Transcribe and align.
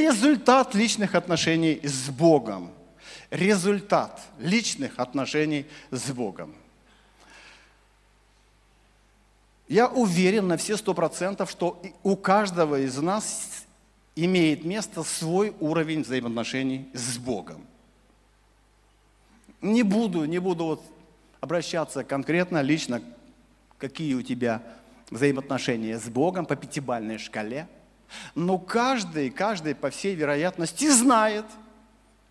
результат 0.00 0.74
личных 0.74 1.14
отношений 1.14 1.80
с 1.82 2.08
Богом. 2.08 2.70
Результат 3.30 4.20
личных 4.38 4.98
отношений 4.98 5.66
с 5.90 6.10
Богом. 6.10 6.54
Я 9.68 9.86
уверен 9.86 10.48
на 10.48 10.56
все 10.56 10.76
сто 10.76 10.94
процентов, 10.94 11.48
что 11.50 11.80
у 12.02 12.16
каждого 12.16 12.80
из 12.80 12.96
нас 12.96 13.64
имеет 14.16 14.64
место 14.64 15.04
свой 15.04 15.54
уровень 15.60 16.02
взаимоотношений 16.02 16.88
с 16.92 17.18
Богом. 17.18 17.64
Не 19.62 19.84
буду, 19.84 20.24
не 20.24 20.38
буду 20.38 20.64
вот 20.64 20.82
обращаться 21.40 22.02
конкретно, 22.02 22.62
лично, 22.62 23.00
какие 23.78 24.14
у 24.14 24.22
тебя 24.22 24.62
взаимоотношения 25.10 25.98
с 25.98 26.08
Богом 26.08 26.46
по 26.46 26.56
пятибальной 26.56 27.18
шкале. 27.18 27.68
Но 28.34 28.58
каждый, 28.58 29.30
каждый, 29.30 29.74
по 29.74 29.90
всей 29.90 30.14
вероятности, 30.14 30.90
знает, 30.90 31.44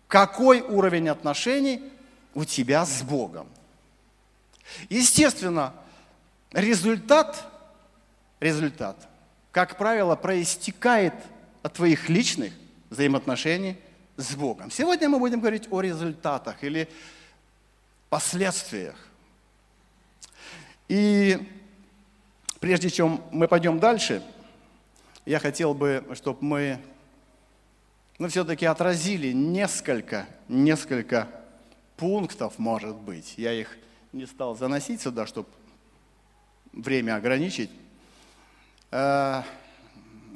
какой 0.08 0.60
уровень 0.60 1.08
отношений 1.08 1.82
у 2.34 2.44
тебя 2.44 2.84
с 2.84 3.02
Богом. 3.02 3.48
Естественно, 4.88 5.72
результат, 6.52 7.44
результат, 8.40 9.08
как 9.52 9.76
правило, 9.76 10.16
проистекает 10.16 11.14
от 11.62 11.74
твоих 11.74 12.08
личных 12.08 12.52
взаимоотношений 12.88 13.78
с 14.16 14.34
Богом. 14.34 14.70
Сегодня 14.70 15.08
мы 15.08 15.18
будем 15.18 15.40
говорить 15.40 15.68
о 15.70 15.80
результатах 15.80 16.62
или 16.62 16.88
последствиях. 18.08 18.96
И 20.88 21.38
прежде 22.58 22.90
чем 22.90 23.22
мы 23.30 23.46
пойдем 23.46 23.78
дальше, 23.78 24.22
я 25.26 25.38
хотел 25.38 25.74
бы, 25.74 26.04
чтобы 26.14 26.38
мы 26.42 26.80
ну, 28.18 28.28
все-таки 28.28 28.66
отразили 28.66 29.32
несколько, 29.32 30.26
несколько 30.48 31.28
пунктов, 31.96 32.58
может 32.58 32.96
быть. 32.96 33.34
Я 33.36 33.52
их 33.52 33.78
не 34.12 34.26
стал 34.26 34.56
заносить 34.56 35.00
сюда, 35.00 35.26
чтобы 35.26 35.48
время 36.72 37.16
ограничить. 37.16 37.70
Э, 38.90 39.42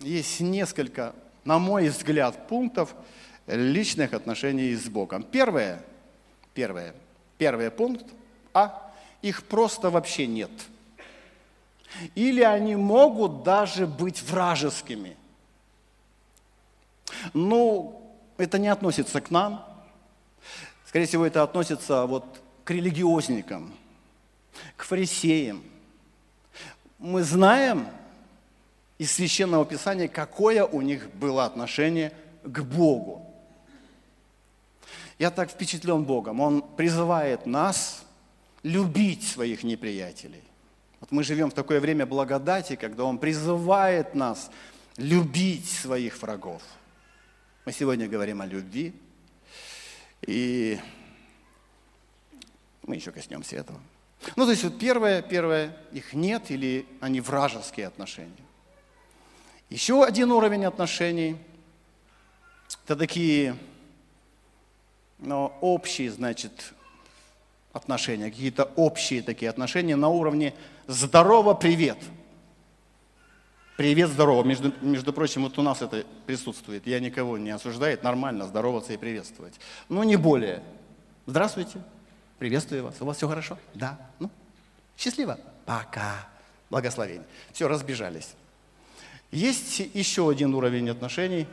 есть 0.01 0.41
несколько, 0.41 1.15
на 1.45 1.59
мой 1.59 1.89
взгляд, 1.89 2.49
пунктов 2.49 2.95
личных 3.47 4.13
отношений 4.15 4.75
с 4.75 4.89
Богом. 4.89 5.23
Первое, 5.23 5.83
первое, 6.55 6.95
первый 7.39 7.71
пункт, 7.71 8.07
а 8.53 8.93
их 9.23 9.45
просто 9.45 9.91
вообще 9.91 10.27
нет. 10.27 10.51
Или 12.15 12.43
они 12.43 12.77
могут 12.77 13.43
даже 13.43 13.87
быть 13.87 14.23
вражескими. 14.23 15.17
Ну, 17.33 18.03
это 18.37 18.59
не 18.59 18.69
относится 18.69 19.21
к 19.21 19.31
нам. 19.31 19.65
Скорее 20.87 21.07
всего, 21.07 21.27
это 21.27 21.43
относится 21.43 22.07
вот 22.07 22.25
к 22.65 22.71
религиозникам, 22.71 23.75
к 24.77 24.85
фарисеям– 24.85 25.63
мы 27.05 27.23
знаем 27.23 27.87
из 28.97 29.13
Священного 29.13 29.67
Писания, 29.67 30.09
какое 30.09 30.65
у 30.65 30.81
них 30.81 31.11
было 31.11 31.45
отношение 31.45 32.15
к 32.43 32.63
Богу. 32.63 33.31
Я 35.19 35.31
так 35.31 35.51
впечатлен 35.51 36.05
Богом. 36.05 36.41
Он 36.41 36.63
призывает 36.63 37.45
нас 37.45 38.05
любить 38.63 39.29
своих 39.29 39.65
неприятелей. 39.65 40.43
Вот 41.01 41.11
мы 41.11 41.23
живем 41.23 41.51
в 41.51 41.55
такое 41.55 41.81
время 41.81 42.07
благодати, 42.07 42.77
когда 42.77 43.05
Он 43.05 43.19
призывает 43.19 44.15
нас 44.15 44.51
любить 44.97 45.69
своих 45.69 46.21
врагов. 46.23 46.63
Мы 47.65 47.73
сегодня 47.73 48.09
говорим 48.09 48.41
о 48.41 48.47
любви, 48.47 48.93
и 50.27 50.79
мы 52.83 52.97
еще 52.97 53.11
коснемся 53.11 53.57
этого. 53.57 53.81
Ну, 54.37 54.45
то 54.45 54.51
есть 54.51 54.65
вот 54.65 54.79
первое, 54.79 55.23
первое, 55.23 55.77
их 55.93 56.13
нет 56.15 56.51
или 56.51 56.87
они 57.01 57.21
вражеские 57.21 57.87
отношения. 57.87 58.33
Еще 59.71 60.05
один 60.05 60.31
уровень 60.33 60.65
отношений– 60.65 61.37
это 62.85 62.97
такие 62.97 63.57
ну, 65.19 65.53
общие, 65.61 66.11
значит, 66.11 66.75
отношения, 67.75 68.31
какие-то 68.31 68.71
общие 68.77 69.21
такие 69.21 69.51
отношения 69.51 69.97
на 69.97 70.09
уровне 70.09 70.55
«здорово, 70.87 71.53
привет». 71.53 71.99
Привет, 73.77 74.11
здорово. 74.11 74.45
Между, 74.45 74.73
между 74.83 75.13
прочим, 75.13 75.43
вот 75.43 75.59
у 75.59 75.63
нас 75.63 75.83
это 75.83 76.07
присутствует. 76.27 76.87
Я 76.87 77.01
никого 77.01 77.37
не 77.39 77.51
осуждаю, 77.51 77.99
нормально 78.03 78.47
здороваться 78.47 78.93
и 78.93 78.97
приветствовать. 78.97 79.55
Но 79.89 80.05
не 80.05 80.15
более. 80.15 80.63
Здравствуйте. 81.27 81.81
Приветствую 82.39 82.85
вас. 82.85 82.95
У 83.01 83.05
вас 83.05 83.17
все 83.17 83.27
хорошо? 83.27 83.59
Да. 83.75 83.99
Ну, 84.21 84.31
счастливо. 84.97 85.41
Пока. 85.67 86.29
Благословение. 86.71 87.27
Все, 87.53 87.67
разбежались. 87.67 88.35
Есть 89.33 89.81
еще 89.93 90.31
один 90.31 90.55
уровень 90.55 90.89
отношений. 90.89 91.49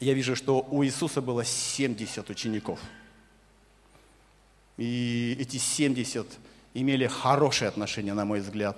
Я 0.00 0.14
вижу, 0.14 0.34
что 0.36 0.66
у 0.70 0.82
Иисуса 0.82 1.20
было 1.20 1.44
70 1.44 2.30
учеников. 2.30 2.80
И 4.76 5.36
эти 5.40 5.56
70 5.56 6.26
имели 6.74 7.06
хорошие 7.06 7.68
отношения, 7.68 8.14
на 8.14 8.24
мой 8.24 8.40
взгляд, 8.40 8.76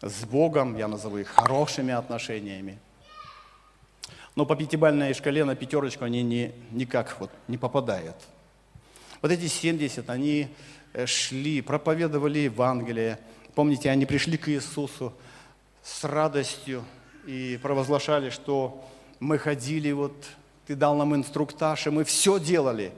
с 0.00 0.24
Богом. 0.24 0.76
Я 0.76 0.88
назову 0.88 1.18
их 1.18 1.28
хорошими 1.28 1.92
отношениями. 1.92 2.78
Но 4.36 4.46
по 4.46 4.56
пятибалльной 4.56 5.12
шкале 5.14 5.44
на 5.44 5.56
пятерочку 5.56 6.04
они 6.04 6.22
не, 6.22 6.52
никак 6.70 7.16
вот 7.18 7.30
не 7.48 7.58
попадают. 7.58 8.16
Вот 9.22 9.32
эти 9.32 9.48
70, 9.48 10.08
они 10.08 10.48
э, 10.92 11.06
шли, 11.06 11.60
проповедовали 11.60 12.38
Евангелие. 12.40 13.18
Помните, 13.54 13.90
они 13.90 14.06
пришли 14.06 14.38
к 14.38 14.48
Иисусу 14.48 15.12
с 15.82 16.04
радостью 16.04 16.84
и 17.26 17.58
провозглашали, 17.60 18.30
что 18.30 18.82
мы 19.18 19.36
ходили, 19.36 19.90
вот 19.92 20.14
ты 20.66 20.74
дал 20.74 20.96
нам 20.96 21.14
инструктаж, 21.14 21.86
и 21.86 21.90
мы 21.90 22.04
все 22.04 22.38
делали, 22.38 22.92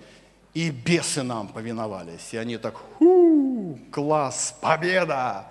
и 0.54 0.70
бесы 0.70 1.22
нам 1.22 1.48
повиновались. 1.48 2.32
И 2.32 2.36
они 2.36 2.58
так, 2.58 2.76
ху, 2.98 3.78
класс, 3.90 4.56
победа! 4.60 5.46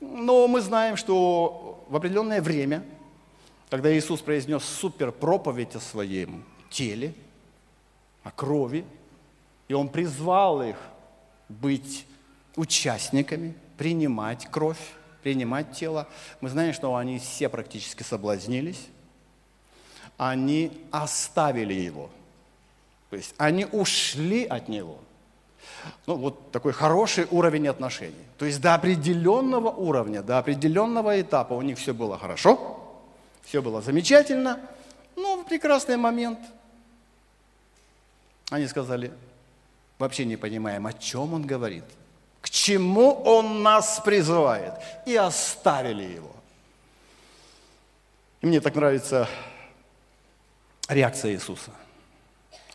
Но 0.00 0.46
мы 0.48 0.60
знаем, 0.60 0.96
что 0.96 1.84
в 1.88 1.96
определенное 1.96 2.42
время, 2.42 2.84
когда 3.70 3.96
Иисус 3.96 4.20
произнес 4.20 4.64
супер 4.64 5.12
проповедь 5.12 5.74
о 5.74 5.80
своем 5.80 6.44
теле, 6.70 7.14
о 8.22 8.30
крови, 8.30 8.84
и 9.68 9.74
Он 9.74 9.88
призвал 9.88 10.62
их 10.62 10.76
быть 11.48 12.06
участниками, 12.56 13.54
принимать 13.76 14.46
кровь, 14.50 14.78
принимать 15.22 15.72
тело. 15.72 16.08
Мы 16.40 16.48
знаем, 16.48 16.72
что 16.72 16.94
они 16.94 17.18
все 17.18 17.48
практически 17.48 18.02
соблазнились. 18.02 18.88
Они 20.16 20.72
оставили 20.90 21.74
его. 21.74 22.10
То 23.10 23.16
есть 23.16 23.34
они 23.38 23.66
ушли 23.66 24.44
от 24.44 24.68
него. 24.68 24.98
Ну, 26.06 26.16
вот 26.16 26.50
такой 26.50 26.72
хороший 26.72 27.26
уровень 27.30 27.68
отношений. 27.68 28.24
То 28.38 28.44
есть 28.44 28.60
до 28.60 28.74
определенного 28.74 29.70
уровня, 29.70 30.22
до 30.22 30.38
определенного 30.38 31.20
этапа 31.20 31.54
у 31.54 31.62
них 31.62 31.78
все 31.78 31.94
было 31.94 32.18
хорошо, 32.18 32.80
все 33.44 33.62
было 33.62 33.80
замечательно, 33.82 34.60
но 35.14 35.36
в 35.36 35.44
прекрасный 35.44 35.96
момент 35.96 36.38
они 38.50 38.66
сказали, 38.66 39.12
вообще 39.98 40.24
не 40.24 40.36
понимаем, 40.36 40.86
о 40.86 40.92
чем 40.92 41.34
он 41.34 41.46
говорит, 41.46 41.84
к 42.40 42.50
чему 42.50 43.12
он 43.12 43.62
нас 43.62 44.00
призывает, 44.04 44.74
и 45.04 45.16
оставили 45.16 46.04
его. 46.04 46.30
И 48.40 48.46
мне 48.46 48.60
так 48.60 48.74
нравится 48.74 49.28
реакция 50.88 51.32
Иисуса. 51.32 51.70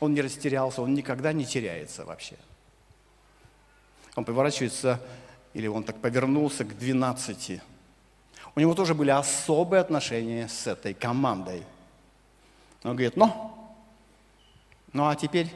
Он 0.01 0.15
не 0.15 0.21
растерялся, 0.21 0.81
он 0.81 0.95
никогда 0.95 1.31
не 1.31 1.45
теряется 1.45 2.03
вообще. 2.03 2.35
Он 4.15 4.25
поворачивается, 4.25 4.99
или 5.53 5.67
он 5.67 5.83
так 5.83 6.01
повернулся 6.01 6.65
к 6.65 6.77
двенадцати. 6.77 7.61
У 8.55 8.59
него 8.59 8.73
тоже 8.73 8.95
были 8.95 9.11
особые 9.11 9.79
отношения 9.79 10.49
с 10.49 10.65
этой 10.65 10.95
командой. 10.95 11.63
Он 12.83 12.91
говорит, 12.91 13.15
ну, 13.15 13.53
ну 14.91 15.07
а 15.07 15.15
теперь 15.15 15.53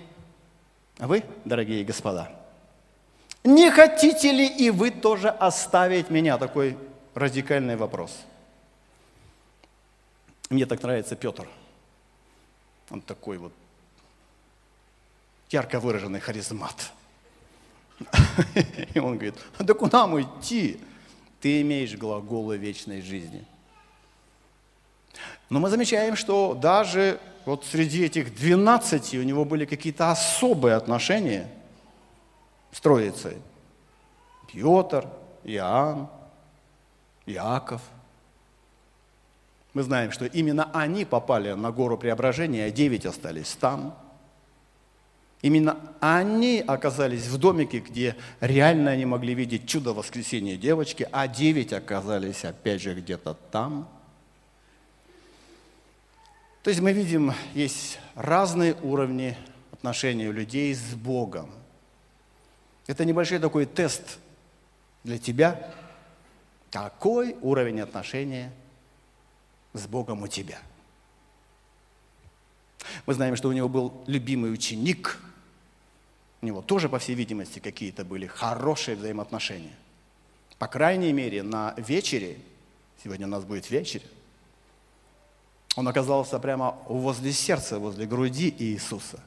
вы, 0.99 1.23
дорогие 1.43 1.83
господа, 1.83 2.31
не 3.43 3.71
хотите 3.71 4.31
ли 4.31 4.47
и 4.47 4.69
вы 4.69 4.91
тоже 4.91 5.29
оставить 5.29 6.11
меня? 6.11 6.37
Такой 6.37 6.77
радикальный 7.15 7.75
вопрос. 7.75 8.15
Мне 10.51 10.67
так 10.67 10.83
нравится 10.83 11.15
Петр. 11.15 11.47
Он 12.91 13.01
такой 13.01 13.37
вот 13.37 13.51
ярко 15.49 15.79
выраженный 15.79 16.19
харизмат. 16.19 16.91
И 18.93 18.99
он 18.99 19.15
говорит, 19.15 19.35
да 19.59 19.73
куда 19.73 20.05
нам 20.05 20.21
идти? 20.21 20.79
Ты 21.39 21.61
имеешь 21.61 21.95
глаголы 21.95 22.57
вечной 22.57 23.01
жизни. 23.01 23.45
Но 25.49 25.59
мы 25.59 25.69
замечаем, 25.69 26.15
что 26.15 26.53
даже 26.55 27.19
вот 27.45 27.65
среди 27.65 28.03
этих 28.03 28.35
12 28.35 29.13
у 29.15 29.23
него 29.23 29.45
были 29.45 29.65
какие-то 29.65 30.11
особые 30.11 30.75
отношения 30.75 31.47
с 32.71 32.81
Троицей. 32.81 33.37
Петр, 34.51 35.07
Иоанн, 35.43 36.09
Иаков. 37.25 37.81
Мы 39.73 39.83
знаем, 39.83 40.11
что 40.11 40.25
именно 40.25 40.69
они 40.73 41.05
попали 41.05 41.51
на 41.51 41.71
гору 41.71 41.97
преображения, 41.97 42.65
а 42.65 42.71
девять 42.71 43.05
остались 43.05 43.51
там. 43.59 43.95
Именно 45.45 45.77
они 45.99 46.63
оказались 46.65 47.27
в 47.27 47.37
домике, 47.37 47.77
где 47.77 48.15
реально 48.39 48.89
они 48.89 49.05
могли 49.05 49.35
видеть 49.35 49.67
чудо 49.67 49.93
воскресения 49.93 50.57
девочки, 50.57 51.07
а 51.11 51.27
девять 51.27 51.71
оказались 51.71 52.43
опять 52.43 52.81
же 52.81 52.95
где-то 52.95 53.35
там. 53.51 53.87
То 56.63 56.71
есть 56.71 56.81
мы 56.81 56.93
видим, 56.93 57.31
есть 57.53 57.99
разные 58.15 58.73
уровни 58.81 59.37
отношений 59.71 60.27
у 60.27 60.31
людей 60.31 60.73
с 60.73 60.95
Богом. 60.95 61.51
Это 62.87 63.05
небольшой 63.05 63.37
такой 63.37 63.67
тест 63.67 64.17
для 65.03 65.19
тебя, 65.19 65.71
какой 66.71 67.35
уровень 67.43 67.81
отношения 67.81 68.51
с 69.73 69.85
Богом 69.85 70.23
у 70.23 70.27
тебя. 70.27 70.57
Мы 73.05 73.13
знаем, 73.13 73.35
что 73.35 73.49
у 73.49 73.51
него 73.51 73.69
был 73.69 74.03
любимый 74.07 74.51
ученик, 74.51 75.19
него 76.45 76.61
тоже, 76.61 76.87
по 76.87 76.99
всей 76.99 77.15
видимости, 77.15 77.59
какие-то 77.59 78.05
были 78.05 78.27
хорошие 78.27 78.95
взаимоотношения. 78.95 79.75
По 80.57 80.67
крайней 80.67 81.11
мере, 81.11 81.43
на 81.43 81.73
вечере, 81.77 82.37
сегодня 83.03 83.27
у 83.27 83.29
нас 83.29 83.43
будет 83.43 83.69
вечер, 83.69 84.01
он 85.75 85.87
оказался 85.87 86.39
прямо 86.39 86.77
возле 86.87 87.33
сердца, 87.33 87.79
возле 87.79 88.05
груди 88.05 88.53
Иисуса. 88.57 89.19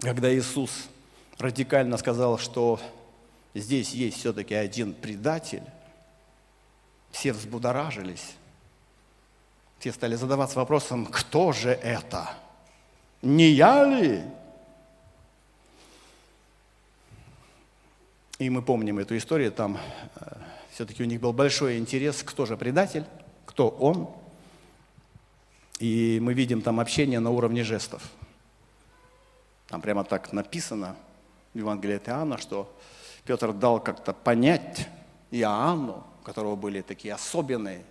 Когда 0.00 0.32
Иисус 0.34 0.88
радикально 1.38 1.96
сказал, 1.96 2.38
что 2.38 2.80
здесь 3.54 3.92
есть 3.92 4.18
все-таки 4.18 4.54
один 4.54 4.94
предатель, 4.94 5.62
все 7.10 7.32
взбудоражились. 7.32 8.34
Все 9.78 9.92
стали 9.92 10.16
задаваться 10.16 10.56
вопросом, 10.56 11.06
кто 11.06 11.52
же 11.52 11.70
это? 11.70 12.30
Не 13.22 13.50
я 13.50 13.84
ли? 13.84 14.22
И 18.38 18.50
мы 18.50 18.62
помним 18.62 19.00
эту 19.00 19.16
историю, 19.16 19.50
там 19.50 19.78
э, 20.14 20.26
все-таки 20.70 21.02
у 21.02 21.06
них 21.06 21.20
был 21.20 21.32
большой 21.32 21.76
интерес, 21.76 22.22
кто 22.22 22.46
же 22.46 22.56
предатель, 22.56 23.04
кто 23.46 23.68
он. 23.68 24.08
И 25.80 26.20
мы 26.22 26.34
видим 26.34 26.62
там 26.62 26.78
общение 26.78 27.18
на 27.18 27.30
уровне 27.30 27.64
жестов. 27.64 28.00
Там 29.66 29.80
прямо 29.80 30.04
так 30.04 30.32
написано 30.32 30.94
в 31.52 31.58
Евангелии 31.58 31.96
от 31.96 32.08
Иоанна, 32.08 32.38
что 32.38 32.72
Петр 33.24 33.52
дал 33.52 33.80
как-то 33.80 34.12
понять 34.12 34.88
Иоанну, 35.32 36.04
у 36.20 36.24
которого 36.24 36.54
были 36.54 36.80
такие 36.80 37.14
особенные 37.14 37.82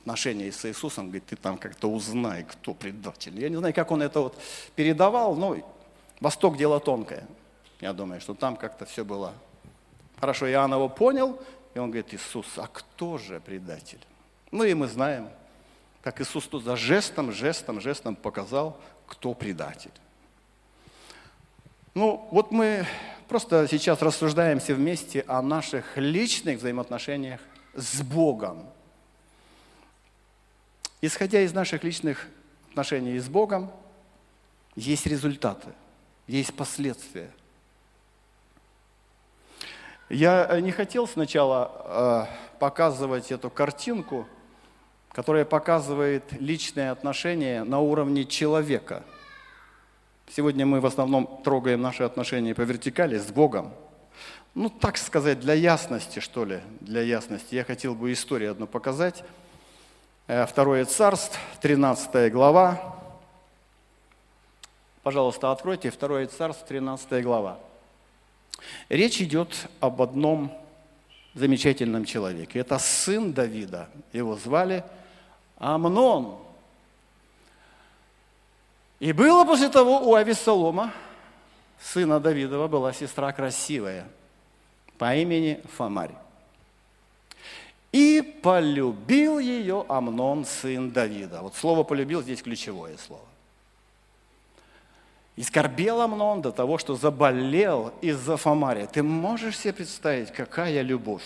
отношения 0.00 0.50
с 0.50 0.64
Иисусом, 0.64 1.08
говорит, 1.08 1.26
ты 1.26 1.36
там 1.36 1.58
как-то 1.58 1.88
узнай, 1.88 2.44
кто 2.44 2.72
предатель. 2.72 3.38
Я 3.38 3.50
не 3.50 3.56
знаю, 3.56 3.74
как 3.74 3.90
он 3.90 4.00
это 4.00 4.20
вот 4.20 4.38
передавал, 4.74 5.36
но 5.36 5.58
Восток 6.18 6.56
дело 6.56 6.80
тонкое. 6.80 7.26
Я 7.82 7.92
думаю, 7.92 8.22
что 8.22 8.32
там 8.32 8.56
как-то 8.56 8.86
все 8.86 9.04
было 9.04 9.34
хорошо. 10.22 10.48
Иоанн 10.48 10.72
его 10.72 10.88
понял, 10.88 11.36
и 11.74 11.80
он 11.80 11.90
говорит, 11.90 12.14
Иисус, 12.14 12.46
а 12.56 12.68
кто 12.68 13.18
же 13.18 13.40
предатель? 13.40 13.98
Ну 14.52 14.62
и 14.62 14.72
мы 14.72 14.86
знаем, 14.86 15.28
как 16.00 16.20
Иисус 16.20 16.46
тут 16.46 16.62
за 16.62 16.76
жестом, 16.76 17.32
жестом, 17.32 17.80
жестом 17.80 18.14
показал, 18.14 18.80
кто 19.08 19.34
предатель. 19.34 19.90
Ну, 21.94 22.28
вот 22.30 22.52
мы 22.52 22.86
просто 23.26 23.66
сейчас 23.68 24.00
рассуждаем 24.00 24.60
все 24.60 24.74
вместе 24.74 25.24
о 25.26 25.42
наших 25.42 25.96
личных 25.96 26.58
взаимоотношениях 26.58 27.40
с 27.74 28.00
Богом. 28.00 28.70
Исходя 31.00 31.40
из 31.40 31.52
наших 31.52 31.82
личных 31.82 32.28
отношений 32.70 33.18
с 33.18 33.28
Богом, 33.28 33.72
есть 34.76 35.04
результаты, 35.04 35.70
есть 36.28 36.54
последствия. 36.54 37.32
Я 40.12 40.60
не 40.60 40.70
хотел 40.70 41.08
сначала 41.08 42.28
э, 42.30 42.58
показывать 42.60 43.32
эту 43.32 43.50
картинку, 43.50 44.28
которая 45.10 45.44
показывает 45.44 46.24
личные 46.32 46.90
отношения 46.90 47.64
на 47.64 47.80
уровне 47.80 48.24
человека– 48.24 49.02
Сегодня 50.34 50.64
мы 50.64 50.80
в 50.80 50.86
основном 50.86 51.42
трогаем 51.44 51.82
наши 51.82 52.04
отношения 52.04 52.54
по 52.54 52.62
вертикали 52.62 53.18
с 53.18 53.30
Богом. 53.30 53.74
Ну, 54.54 54.70
так 54.70 54.96
сказать, 54.96 55.40
для 55.40 55.52
ясности, 55.52 56.20
что 56.20 56.46
ли, 56.46 56.60
для 56.80 57.02
ясности. 57.02 57.54
Я 57.54 57.64
хотел 57.64 57.94
бы 57.94 58.10
историю 58.14 58.52
одну 58.52 58.66
показать. 58.66 59.24
Э, 60.28 60.46
Второе 60.46 60.86
царство, 60.86 61.38
13 61.60 62.32
глава. 62.32 62.96
Пожалуйста, 65.02 65.52
откройте 65.52 65.90
Второе 65.90 66.26
царство, 66.28 66.66
13 66.66 67.22
глава. 67.22 67.58
Речь 68.88 69.20
идет 69.20 69.68
об 69.80 70.02
одном 70.02 70.52
замечательном 71.34 72.04
человеке. 72.04 72.58
Это 72.58 72.78
сын 72.78 73.32
Давида. 73.32 73.88
Его 74.12 74.36
звали 74.36 74.84
Амнон. 75.56 76.38
И 79.00 79.12
было 79.12 79.44
после 79.44 79.68
того 79.68 80.08
у 80.08 80.14
Авессалома, 80.14 80.92
сына 81.80 82.20
Давидова, 82.20 82.68
была 82.68 82.92
сестра 82.92 83.32
красивая 83.32 84.06
по 84.98 85.14
имени 85.16 85.60
Фомарь. 85.76 86.14
И 87.90 88.22
полюбил 88.42 89.38
ее 89.38 89.84
Амнон, 89.88 90.44
сын 90.44 90.90
Давида. 90.90 91.42
Вот 91.42 91.56
слово 91.56 91.82
«полюбил» 91.82 92.22
здесь 92.22 92.42
ключевое 92.42 92.96
слово. 92.96 93.31
И 95.36 95.42
скорбел 95.42 96.00
Амнон 96.00 96.42
до 96.42 96.52
того, 96.52 96.78
что 96.78 96.94
заболел 96.94 97.92
из-за 98.00 98.36
Фомария. 98.36 98.86
Ты 98.86 99.02
можешь 99.02 99.58
себе 99.58 99.72
представить, 99.72 100.30
какая 100.30 100.82
любовь? 100.82 101.24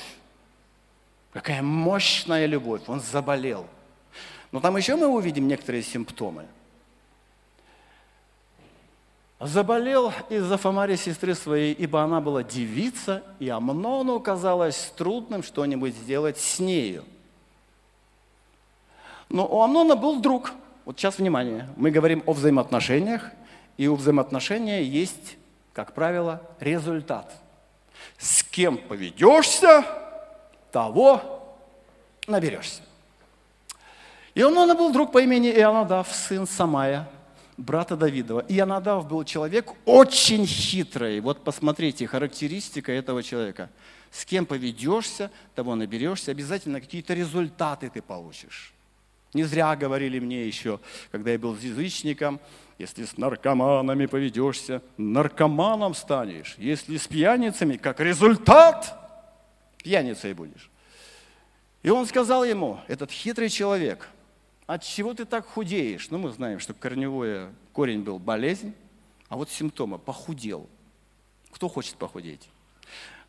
Какая 1.32 1.62
мощная 1.62 2.46
любовь. 2.46 2.82
Он 2.86 3.00
заболел. 3.00 3.66
Но 4.52 4.60
там 4.60 4.76
еще 4.76 4.96
мы 4.96 5.08
увидим 5.08 5.48
некоторые 5.48 5.82
симптомы– 5.82 6.46
заболел 9.40 10.12
из-за 10.30 10.56
Фомари 10.56 10.96
сестры 10.96 11.34
своей, 11.34 11.72
ибо 11.75 12.02
она 12.02 12.20
была 12.20 12.42
девица, 12.42 13.22
и 13.38 13.48
Амнону 13.48 14.18
казалось 14.20 14.92
трудным 14.96 15.42
что-нибудь 15.42 15.94
сделать 15.94 16.38
с 16.38 16.58
нею. 16.58 17.04
Но 19.28 19.46
у 19.46 19.62
Амнона 19.62 19.96
был 19.96 20.20
друг. 20.20 20.52
Вот 20.84 20.98
сейчас 20.98 21.18
внимание. 21.18 21.68
Мы 21.76 21.90
говорим 21.90 22.22
о 22.26 22.32
взаимоотношениях, 22.32 23.30
и 23.76 23.87
у 23.88 23.95
взаимоотношения 23.95 24.83
есть, 24.83 25.37
как 25.73 25.92
правило, 25.92 26.42
результат. 26.61 27.33
С 28.18 28.42
кем 28.42 28.78
поведешься, 28.78 29.85
того 30.73 31.54
наберешься. 32.26 32.83
Амнона 34.35 34.75
был 34.75 34.92
друг 34.92 35.12
по 35.12 35.23
имени 35.23 35.50
Ионадав, 35.50 36.12
сын 36.12 36.47
Самая– 36.47 37.09
брата 37.56 37.97
Давидова. 37.97 38.40
И 38.49 38.54
Янадав 38.54 39.09
был 39.09 39.25
человек 39.25 39.73
очень 39.85 40.47
хитрый. 40.47 41.21
Вот 41.21 41.42
посмотрите, 41.42 42.06
характеристика 42.06 42.92
этого 42.92 43.23
человека. 43.23 43.71
С 44.11 44.25
кем 44.25 44.47
поведешься, 44.47 45.30
того 45.54 45.75
наберешься, 45.75 46.30
обязательно 46.30 46.80
какие-то 46.80 47.14
результаты 47.14 47.90
ты 47.90 48.02
получишь. 48.02 48.73
Не 49.35 49.45
зря 49.45 49.75
говорили 49.76 50.18
мне 50.18 50.47
еще, 50.47 50.80
когда 51.11 51.33
я 51.33 51.38
был 51.38 51.56
язычником, 51.56 52.40
если 52.78 53.04
с 53.04 53.16
наркоманами 53.16 54.06
поведешься, 54.06 54.83
наркоманом 54.97 55.95
станешь. 55.95 56.54
Если 56.59 56.97
с 56.97 57.06
пьяницами, 57.06 57.76
как 57.76 58.00
результат, 58.00 58.99
пьяницей 59.78 60.35
будешь. 60.35 60.71
И 61.83 61.90
он 61.90 62.06
сказал 62.06 62.45
ему, 62.45 62.80
этот 62.88 63.11
хитрый 63.11 63.49
человек– 63.49 64.09
от 64.66 64.83
чего 64.83 65.14
ты 65.14 65.25
так 65.25 65.47
худеешь? 65.47 66.11
Ну, 66.11 66.18
мы 66.18 66.33
знаем, 66.33 66.59
что 66.59 66.75
корневой 66.75 67.50
корень 67.73 68.02
был 68.02 68.18
болезнь, 68.18 68.75
а 69.28 69.37
вот 69.37 69.49
симптомы– 69.49 69.99
похудел. 70.00 70.68
Кто 71.52 71.68
хочет 71.68 71.97
похудеть? 71.97 72.49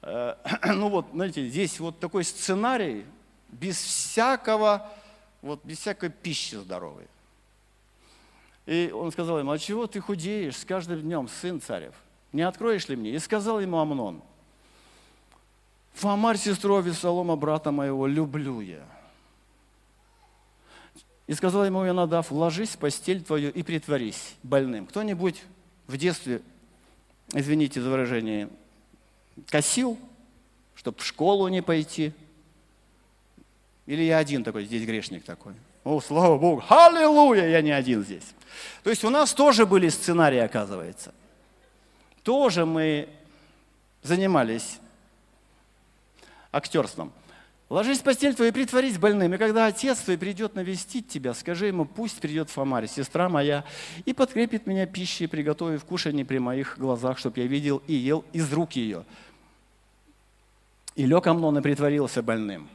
Э, 0.01 0.35
ну 0.73 0.89
вот, 0.89 1.07
знаете, 1.13 1.47
здесь 1.47 1.79
вот 1.79 1.99
такой 1.99 2.23
сценарий 2.23 3.05
без 3.49 3.77
всякого, 3.77 4.91
вот 5.43 5.63
без 5.63 5.77
всякой 5.77 6.09
пищи 6.09 6.55
здоровой. 6.55 7.07
И 8.67 8.91
он 8.93 9.11
сказал 9.13 9.39
ему, 9.39 9.51
а 9.51 9.57
чего 9.57 9.87
ты 9.87 10.01
худеешь 10.01 10.57
с 10.57 10.65
каждым 10.65 11.01
днем, 11.01 11.29
сын 11.29 11.61
царев? 11.61 11.95
Не 12.33 12.41
откроешь 12.41 12.87
ли 12.89 12.97
мне? 12.97 13.11
И 13.11 13.19
сказал 13.19 13.61
ему 13.61 13.79
Амнон, 13.79 14.21
Фомарь, 15.93 16.37
сестру 16.37 16.75
Авесолома, 16.75 17.37
брата 17.37 17.71
моего, 17.71 18.05
люблю 18.05 18.59
я 18.59 18.85
И 21.25 21.33
сказал 21.33 21.65
ему 21.65 21.87
Ионадав, 21.87 22.29
ложись 22.29 22.71
в 22.71 22.77
постель 22.77 23.23
твою 23.23 23.51
и 23.51 23.63
притворись 23.63 24.35
больным. 24.43 24.85
Кто-нибудь 24.85 25.41
в 25.87 25.97
детстве, 25.97 26.41
извините 27.33 27.81
за 27.81 27.89
выражение, 27.89 28.49
косил, 29.47 29.97
чтобы 30.75 30.99
в 30.99 31.05
школу 31.05 31.47
не 31.47 31.63
пойти? 31.63 32.11
Или 33.85 34.03
я 34.03 34.17
один 34.17 34.43
такой, 34.43 34.65
здесь 34.65 34.85
грешник 34.85 35.23
такой? 35.23 35.53
О, 35.87 36.01
слава 36.01 36.37
Богу, 36.37 36.61
аллилуйя, 36.67 37.47
я 37.47 37.61
не 37.61 37.71
один 37.71 38.03
здесь. 38.03 38.25
То 38.83 38.89
есть 38.89 39.05
у 39.05 39.09
нас 39.09 39.33
тоже 39.33 39.65
были 39.65 39.87
сценарии, 39.87 40.39
оказывается. 40.39 41.13
Тоже 42.23 42.65
мы 42.65 43.07
занимались 44.03 44.79
актерством. 46.51 47.13
Ложись 47.69 47.99
в 47.99 48.03
постель 48.03 48.35
твою 48.35 48.51
и 48.51 48.53
притворись 48.53 48.97
больным. 48.97 49.33
И 49.33 49.37
когда 49.37 49.65
отец 49.65 49.99
твой 49.99 50.17
придет 50.17 50.55
навестить 50.55 51.07
тебя, 51.07 51.33
скажи 51.33 51.67
ему, 51.67 51.85
пусть 51.85 52.19
придет 52.19 52.49
Фомарь, 52.49 52.87
сестра 52.87 53.29
моя, 53.29 53.63
и 54.03 54.11
подкрепит 54.11 54.67
меня 54.67 54.87
пищей, 54.87 55.27
приготовив 55.27 55.85
кушанье 55.85 56.25
при 56.25 56.39
моих 56.39 56.77
глазах, 56.77 57.17
чтобы 57.17 57.39
я 57.39 57.47
видел 57.47 57.81
и 57.87 57.93
ел 57.93 58.25
из 58.33 58.51
рук 58.51 58.73
ее. 58.73 59.05
И 60.95 61.05
лег 61.05 61.27
Амнон 61.27 61.59
и 61.59 61.61
притворился 61.61 62.21
больным. 62.21 62.67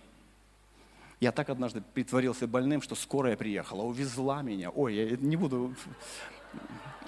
Я 1.23 1.31
так 1.31 1.50
однажды 1.50 1.85
притворился 1.95 2.49
больным, 2.49 2.83
что 2.83 2.97
скорая 2.97 3.37
приехала, 3.37 3.83
увезла 3.83 4.43
меня. 4.43 4.71
Ой, 4.71 4.97
я 4.97 5.17
не 5.17 5.37
буду... 5.37 5.73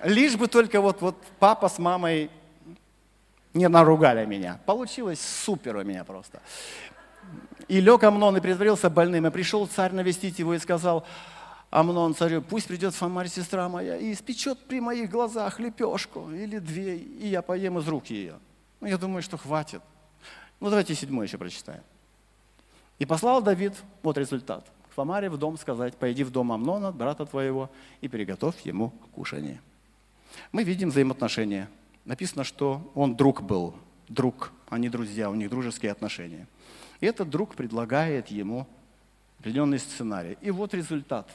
Лишь 0.04 0.36
бы 0.36 0.46
только 0.46 0.80
вот, 0.80 1.00
вот 1.02 1.16
папа 1.40 1.68
с 1.68 1.80
мамой 1.80 2.30
не 3.54 3.68
наругали 3.68 4.24
меня. 4.24 4.60
Получилось 4.66 5.20
супер 5.20 5.78
у 5.78 5.82
меня 5.82 6.04
просто. 6.04 6.40
И 7.66 7.80
лег 7.80 8.04
Амнон 8.04 8.36
и 8.36 8.40
притворился 8.40 8.88
больным. 8.88 9.26
И 9.26 9.30
пришел 9.30 9.66
царь 9.66 9.92
навестить 9.92 10.38
его 10.38 10.54
и 10.54 10.60
сказал, 10.60 11.04
Амнон 11.70 12.14
царю, 12.14 12.40
пусть 12.40 12.68
придет 12.68 12.94
Фомарь, 12.94 13.26
сестра 13.26 13.68
моя, 13.68 13.96
и 13.96 14.12
испечет 14.12 14.60
при 14.68 14.78
моих 14.78 15.10
глазах 15.10 15.58
лепешку 15.58 16.30
или 16.30 16.60
две, 16.60 16.98
и 16.98 17.26
я 17.26 17.42
поем 17.42 17.80
из 17.80 17.88
рук 17.88 18.06
ее. 18.06 18.38
Ну, 18.80 18.86
я 18.86 18.96
думаю, 18.96 19.24
что 19.24 19.36
хватит. 19.38 19.82
Ну, 20.60 20.70
давайте 20.70 20.94
седьмой 20.94 21.26
еще 21.26 21.36
прочитаем. 21.36 21.82
И 22.98 23.06
послал 23.06 23.42
Давид, 23.42 23.74
вот 24.02 24.18
результат, 24.18 24.70
к 24.88 24.94
Фомаре 24.94 25.28
в 25.28 25.36
дом 25.36 25.58
сказать, 25.58 25.96
пойди 25.96 26.24
в 26.24 26.30
дом 26.30 26.52
Амнона, 26.52 26.92
брата 26.92 27.26
твоего, 27.26 27.70
и 28.00 28.08
приготовь 28.08 28.60
ему 28.60 28.90
кушание. 29.14 29.60
Мы 30.52 30.62
видим 30.64 30.90
взаимоотношения. 30.90 31.68
Написано, 32.04 32.44
что 32.44 32.90
он 32.94 33.16
друг 33.16 33.42
был, 33.42 33.74
друг, 34.08 34.52
а 34.68 34.78
не 34.78 34.88
друзья, 34.88 35.30
у 35.30 35.34
них 35.34 35.50
дружеские 35.50 35.90
отношения. 35.90 36.46
И 37.00 37.06
этот 37.06 37.30
друг 37.30 37.54
предлагает 37.54 38.28
ему 38.28 38.66
определенный 39.38 39.78
сценарий. 39.78 40.38
И 40.40 40.50
вот 40.50 40.74
результат. 40.74 41.28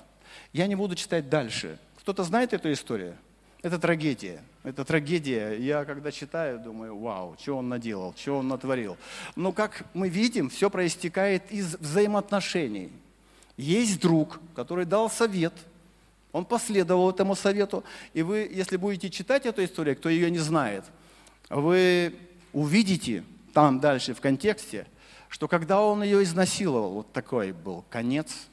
Я 0.53 0.67
не 0.67 0.75
буду 0.75 0.95
читать 0.95 1.29
дальше. 1.29 1.79
Кто-то 1.99 2.23
знает 2.23 2.53
эту 2.53 2.71
историю? 2.71 3.15
Это 3.61 3.77
трагедия. 3.77 4.41
Это 4.69 4.85
трагедия. 4.85 5.53
Я 5.53 5.85
когда 5.85 6.11
читаю, 6.11 6.59
думаю, 6.59 6.97
вау, 6.97 7.35
что 7.41 7.57
он 7.57 7.69
наделал, 7.69 8.13
что 8.15 8.38
он 8.38 8.47
натворил. 8.47 8.97
Но 9.35 9.51
как 9.51 9.83
мы 9.93 10.09
видим, 10.09 10.49
все 10.49 10.69
проистекает 10.69 11.51
из 11.51 11.75
взаимоотношений. 11.75 12.91
Есть 13.57 13.99
друг, 13.99 14.39
который 14.55 14.85
дал 14.85 15.09
совет, 15.09 15.53
он 16.31 16.45
последовал 16.45 17.09
этому 17.09 17.35
совету. 17.35 17.83
И 18.13 18.21
вы, 18.21 18.49
если 18.51 18.77
будете 18.77 19.09
читать 19.09 19.45
эту 19.45 19.63
историю, 19.63 19.95
кто 19.97 20.09
ее 20.09 20.29
не 20.29 20.38
знает, 20.38 20.85
вы 21.49 22.15
увидите 22.53 23.23
там 23.53 23.79
дальше 23.79 24.13
в 24.13 24.21
контексте– 24.21 24.85
что 25.29 25.47
когда 25.47 25.81
он 25.81 26.03
ее 26.03 26.23
изнасиловал, 26.23 26.91
вот 26.95 27.13
такой 27.13 27.51
был 27.51 27.85
конец, 27.89 28.47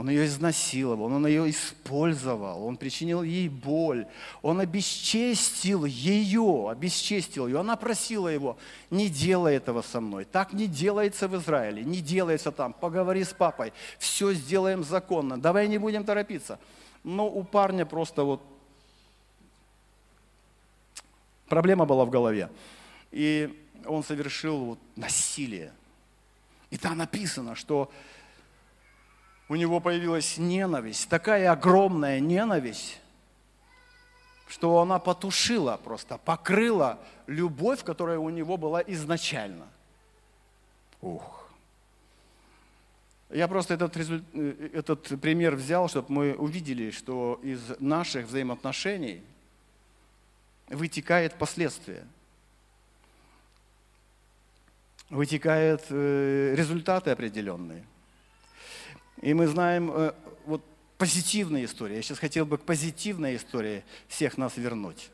он 0.00 0.08
ее 0.08 0.24
изнасиловал, 0.24 1.12
он 1.12 1.26
ее 1.26 1.50
использовал, 1.50 2.64
он 2.64 2.78
причинил 2.78 3.22
ей 3.22 3.50
боль, 3.50 4.06
он 4.40 4.58
обесчестил 4.58 5.84
ее, 5.84 6.70
обесчестил 6.70 7.46
ее. 7.46 7.60
Она 7.60 7.76
просила 7.76 8.28
его, 8.28 8.56
не 8.88 9.10
делай 9.10 9.56
этого 9.56 9.82
со 9.82 10.00
мной, 10.00 10.24
так 10.24 10.54
не 10.54 10.66
делается 10.68 11.28
в 11.28 11.36
Израиле, 11.36 11.84
не 11.84 12.00
делается 12.00 12.50
там, 12.50 12.72
поговори 12.72 13.24
с 13.24 13.34
папой, 13.34 13.74
все 13.98 14.32
сделаем 14.32 14.84
законно, 14.84 15.38
давай 15.38 15.68
не 15.68 15.76
будем 15.76 16.04
торопиться. 16.04 16.58
Но 17.04 17.28
у 17.28 17.44
парня 17.44 17.84
просто 17.84 18.24
вот 18.24 18.40
проблема 21.46 21.84
была 21.84 22.06
в 22.06 22.10
голове. 22.10 22.48
И 23.12 23.54
он 23.84 24.02
совершил 24.02 24.64
вот 24.64 24.78
насилие 24.96 25.74
и 26.70 26.76
там 26.76 26.96
написано, 26.98 27.54
что 27.54 27.90
у 29.50 29.56
него 29.56 29.80
появилась 29.80 30.38
ненависть, 30.38 31.08
такая 31.08 31.50
огромная 31.50 32.20
ненависть, 32.20 33.00
что 34.46 34.78
она 34.78 35.00
потушила 35.00 35.76
просто, 35.82 36.18
покрыла 36.18 37.00
любовь, 37.26 37.82
которая 37.82 38.20
у 38.20 38.30
него 38.30 38.56
была 38.56 38.80
изначально. 38.86 39.66
Ух. 41.02 41.50
Я 43.28 43.48
просто 43.48 43.74
этот, 43.74 43.96
этот 43.96 45.20
пример 45.20 45.56
взял, 45.56 45.88
чтобы 45.88 46.12
мы 46.12 46.34
увидели, 46.34 46.92
что 46.92 47.40
из 47.42 47.60
наших 47.80 48.26
взаимоотношений 48.26 49.20
вытекает 50.68 51.34
последствия– 51.34 52.06
вытекают 55.10 55.82
э, 55.90 56.54
результаты 56.56 57.10
определенные. 57.10 57.84
И 59.20 59.34
мы 59.34 59.46
знаем 59.46 59.90
э, 59.92 60.12
вот 60.46 60.64
позитивная 60.96 61.64
история. 61.64 61.96
Я 61.96 62.02
сейчас 62.02 62.18
хотел 62.18 62.46
бы 62.46 62.58
к 62.58 62.62
позитивной 62.62 63.36
истории 63.36 63.84
всех 64.08 64.38
нас 64.38 64.56
вернуть. 64.56 65.10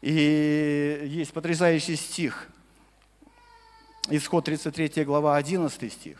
И 0.00 1.02
есть 1.06 1.32
потрясающий 1.32 1.96
стих. 1.96 2.48
Исход 4.08 4.44
33 4.44 5.04
глава, 5.04 5.36
11 5.36 5.92
стих. 5.92 6.18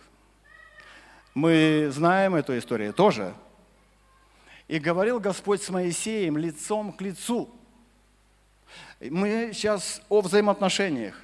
Мы 1.34 1.88
знаем 1.92 2.34
эту 2.34 2.56
историю 2.58 2.92
тоже. 2.92 3.34
«И 4.68 4.78
говорил 4.78 5.18
Господь 5.18 5.62
с 5.62 5.68
Моисеем 5.70 6.36
лицом 6.36 6.92
к 6.92 7.00
лицу». 7.00 7.50
Мы 9.00 9.50
сейчас 9.52 10.00
о 10.08 10.20
взаимоотношениях. 10.20 11.20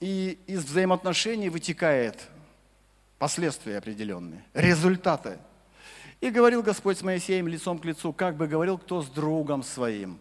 И 0.00 0.38
из 0.46 0.64
взаимоотношений 0.64 1.48
вытекает 1.48 2.28
последствия 3.22 3.78
определенные, 3.78 4.44
результаты. 4.52 5.38
И 6.20 6.28
говорил 6.28 6.60
Господь 6.60 6.98
с 6.98 7.02
Моисеем 7.02 7.46
лицом 7.46 7.78
к 7.78 7.84
лицу, 7.84 8.12
как 8.12 8.36
бы 8.36 8.48
говорил 8.48 8.78
кто 8.78 9.00
с 9.00 9.08
другом 9.08 9.62
своим. 9.62 10.18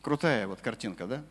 Крутая 0.00 0.46
вот 0.46 0.60
картинка, 0.60 1.08
да? 1.08 1.24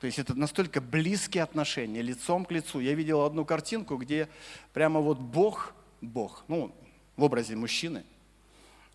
То 0.00 0.06
есть 0.08 0.18
это 0.18 0.34
настолько 0.34 0.80
близкие 0.80 1.44
отношения, 1.44 2.02
лицом 2.02 2.44
к 2.44 2.50
лицу. 2.50 2.80
Я 2.80 2.94
видел 2.94 3.22
одну 3.22 3.44
картинку, 3.44 3.96
где 3.98 4.28
прямо 4.72 4.98
вот 4.98 5.20
Бог, 5.20 5.74
Бог, 6.00 6.42
ну, 6.48 6.74
в 7.16 7.22
образе 7.22 7.54
мужчины, 7.54 8.02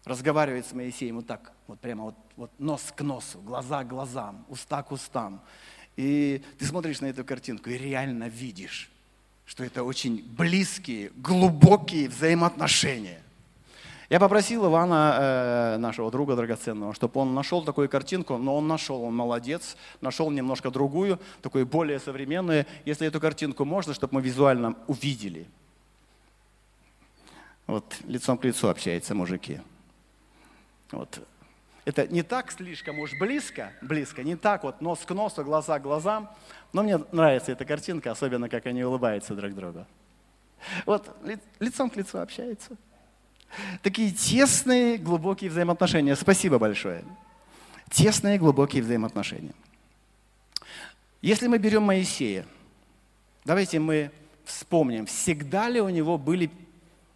разговаривает 0.03 0.65
с 0.65 0.73
Моисеем 0.73 1.15
вот 1.15 1.27
так, 1.27 1.53
вот 1.65 1.79
прямо 1.79 2.03
вот, 2.03 2.15
вот 2.35 2.51
нос 2.59 2.93
к 2.93 3.01
носу, 3.03 3.39
глаза 3.39 3.85
к 3.85 3.87
глазам, 3.87 4.45
уста 4.49 4.83
к 4.83 4.91
устам. 4.91 5.41
И 5.95 6.43
ты 6.57 6.65
смотришь 6.65 6.99
на 6.99 7.05
эту 7.05 7.23
картинку 7.23 7.69
и 7.69 7.77
реально 7.77 8.27
видишь, 8.27 8.91
что 9.47 9.63
это 9.63 9.83
очень 9.83 10.23
близкие, 10.37 11.11
глубокие 11.15 12.09
взаимоотношения. 12.09 13.23
Я 14.09 14.19
попросил 14.19 14.67
Ивана, 14.67 15.17
э, 15.19 15.77
нашего 15.77 16.11
друга 16.11 16.35
драгоценного, 16.35 16.93
чтобы 16.93 17.19
он 17.19 17.33
нашел 17.33 17.63
такую 17.63 17.89
картинку, 17.89 18.37
но 18.37 18.55
он 18.55 18.67
нашел, 18.67 19.03
он 19.03 19.15
молодец, 19.15 19.75
нашел 19.99 20.29
немножко 20.31 20.69
другую, 20.69 21.19
такую 21.41 21.65
более 21.65 21.99
современную. 21.99 22.65
Если 22.85 23.07
эту 23.07 23.19
картинку 23.19 23.65
можно, 23.65 23.93
чтобы 23.93 24.15
мы 24.15 24.21
визуально 24.21 24.75
увидели. 24.87 25.47
Вот 27.67 27.97
лицом 28.05 28.37
к 28.37 28.45
лицу 28.45 28.69
общаются 28.69 29.15
мужики. 29.15 29.59
Вот 30.91 31.19
это 31.87 32.05
не 32.05 32.21
так 32.21 32.51
слишком 32.51 32.99
уж 32.99 33.13
близко, 33.17 33.71
близко, 33.81 34.21
не 34.21 34.35
так 34.35 34.65
вот 34.65 34.81
нос 34.81 35.05
к 35.05 35.13
носу, 35.13 35.45
глаза 35.45 35.79
к 35.79 35.83
глазам. 35.83 36.29
Но 36.73 36.83
мне 36.83 36.99
нравится 37.13 37.53
эта 37.53 37.63
картинка, 37.63 38.11
особенно 38.11 38.49
как 38.49 38.65
они 38.65 38.83
улыбаются 38.83 39.33
друг 39.35 39.53
другу. 39.53 39.85
Вот 40.85 41.09
лицом 41.59 41.89
к 41.89 41.95
лицу 41.95 42.19
общаются. 42.19 42.75
Такие 43.83 44.11
тесные, 44.11 44.97
глубокие 44.97 45.49
взаимоотношения. 45.49 46.17
Спасибо 46.17 46.59
большое. 46.59 47.05
Тесные, 47.89 48.37
глубокие 48.37 48.83
взаимоотношения. 48.83 49.53
Если 51.21 51.47
мы 51.47 51.57
берем 51.57 51.83
Моисея, 51.83 52.45
давайте 53.45 53.79
мы 53.79 54.11
вспомним, 54.43 55.05
всегда 55.05 55.69
ли 55.69 55.79
у 55.79 55.87
него 55.87 56.17
были 56.17 56.51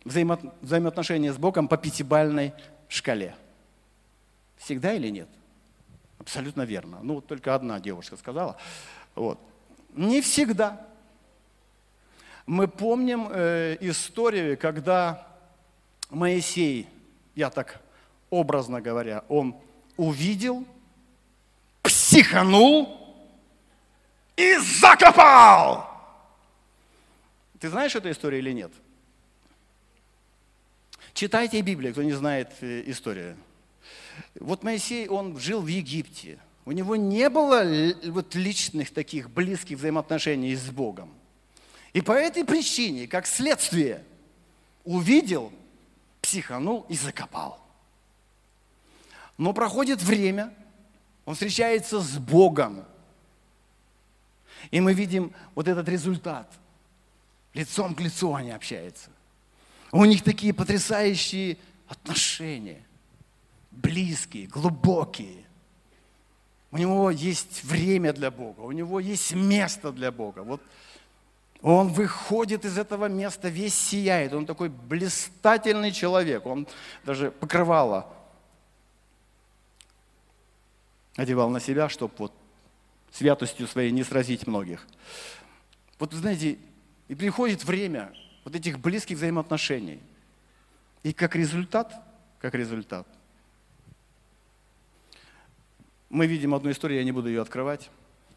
взаимоотношения 0.05 1.33
с 1.33 1.37
Богом 1.37 1.67
по 1.67 1.75
пятибальной 1.75 2.53
шкале– 2.87 3.35
Всегда 4.63 4.93
или 4.93 5.09
нет? 5.09 5.27
Абсолютно 6.19 6.61
верно. 6.61 6.99
Ну, 7.01 7.19
только 7.19 7.55
одна 7.55 7.79
девушка 7.79 8.15
сказала. 8.15 8.57
Вот. 9.15 9.39
Не 9.95 10.21
всегда. 10.21 10.85
Мы 12.45 12.67
помним 12.67 13.27
э, 13.31 13.77
историю, 13.81 14.57
когда 14.57 15.27
Моисей, 16.11 16.87
я 17.33 17.49
так 17.49 17.81
образно 18.29 18.81
говоря, 18.81 19.23
он 19.29 19.55
увидел, 19.97 20.63
психанул 21.81 23.15
и 24.35 24.57
закопал. 24.57 25.89
Ты 27.59 27.69
знаешь 27.69 27.95
эту 27.95 28.11
историю 28.11 28.41
или 28.41 28.51
нет? 28.51 28.71
Читайте 31.13 31.61
Библию, 31.61 31.93
кто 31.93 32.03
не 32.03 32.13
знает 32.13 32.51
э, 32.61 32.83
историю. 32.85 33.35
Вот 34.39 34.63
Моисей, 34.63 35.07
он 35.07 35.37
жил 35.39 35.61
в 35.61 35.67
Египте. 35.67 36.39
У 36.65 36.71
него 36.71 36.95
не 36.95 37.29
было 37.29 37.63
вот 38.05 38.35
личных 38.35 38.93
таких 38.93 39.29
близких 39.29 39.77
взаимоотношений 39.77 40.55
с 40.55 40.69
Богом. 40.69 41.11
И 41.93 42.01
по 42.01 42.11
этой 42.13 42.45
причине, 42.45 43.07
как 43.07 43.25
следствие, 43.25 44.03
увидел, 44.83 45.51
психанул 46.21 46.85
и 46.87 46.95
закопал. 46.95 47.59
Но 49.37 49.53
проходит 49.53 50.01
время, 50.01 50.53
он 51.25 51.33
встречается 51.33 51.99
с 51.99 52.17
Богом. 52.17 52.85
И 54.69 54.79
мы 54.79 54.93
видим 54.93 55.33
вот 55.55 55.67
этот 55.67 55.89
результат. 55.89 56.51
Лицом 57.53 57.95
к 57.95 57.99
лицу 57.99 58.33
они 58.33 58.51
общаются. 58.51 59.09
У 59.91 60.05
них 60.05 60.23
такие 60.23 60.53
потрясающие 60.53 61.57
отношения. 61.87 62.83
Близкие, 63.71 64.47
глубокие. 64.47 65.45
У 66.71 66.77
него 66.77 67.11
есть 67.11 67.63
время 67.63 68.13
для 68.13 68.31
Бога, 68.31 68.61
у 68.61 68.71
него 68.71 68.99
есть 68.99 69.33
место 69.33 69.91
для 69.91 70.11
Бога. 70.11 70.39
Вот 70.43 70.61
он 71.61 71.89
выходит 71.89 72.65
из 72.65 72.77
этого 72.77 73.05
места, 73.05 73.49
весь 73.49 73.75
сияет. 73.75 74.33
Он 74.33 74.45
такой 74.45 74.69
блистательный 74.69 75.91
человек. 75.91 76.45
Он 76.45 76.67
даже 77.03 77.31
покрывало 77.31 78.11
одевал 81.15 81.49
на 81.49 81.59
себя, 81.59 81.89
чтобы 81.89 82.13
вот 82.17 82.33
святостью 83.11 83.67
своей 83.67 83.91
не 83.91 84.03
сразить 84.03 84.47
многих. 84.47 84.87
Вот, 85.99 86.13
знаете, 86.13 86.57
и 87.07 87.15
приходит 87.15 87.63
время 87.63 88.13
вот 88.43 88.55
этих 88.55 88.79
близких 88.79 89.17
взаимоотношений. 89.17 90.01
И 91.03 91.13
как 91.13 91.35
результат, 91.35 91.93
как 92.39 92.55
результат, 92.55 93.07
мы 96.11 96.27
видим 96.27 96.53
одну 96.53 96.69
историю, 96.71 96.99
я 96.99 97.05
не 97.05 97.13
буду 97.13 97.29
ее 97.29 97.41
открывать, 97.41 97.89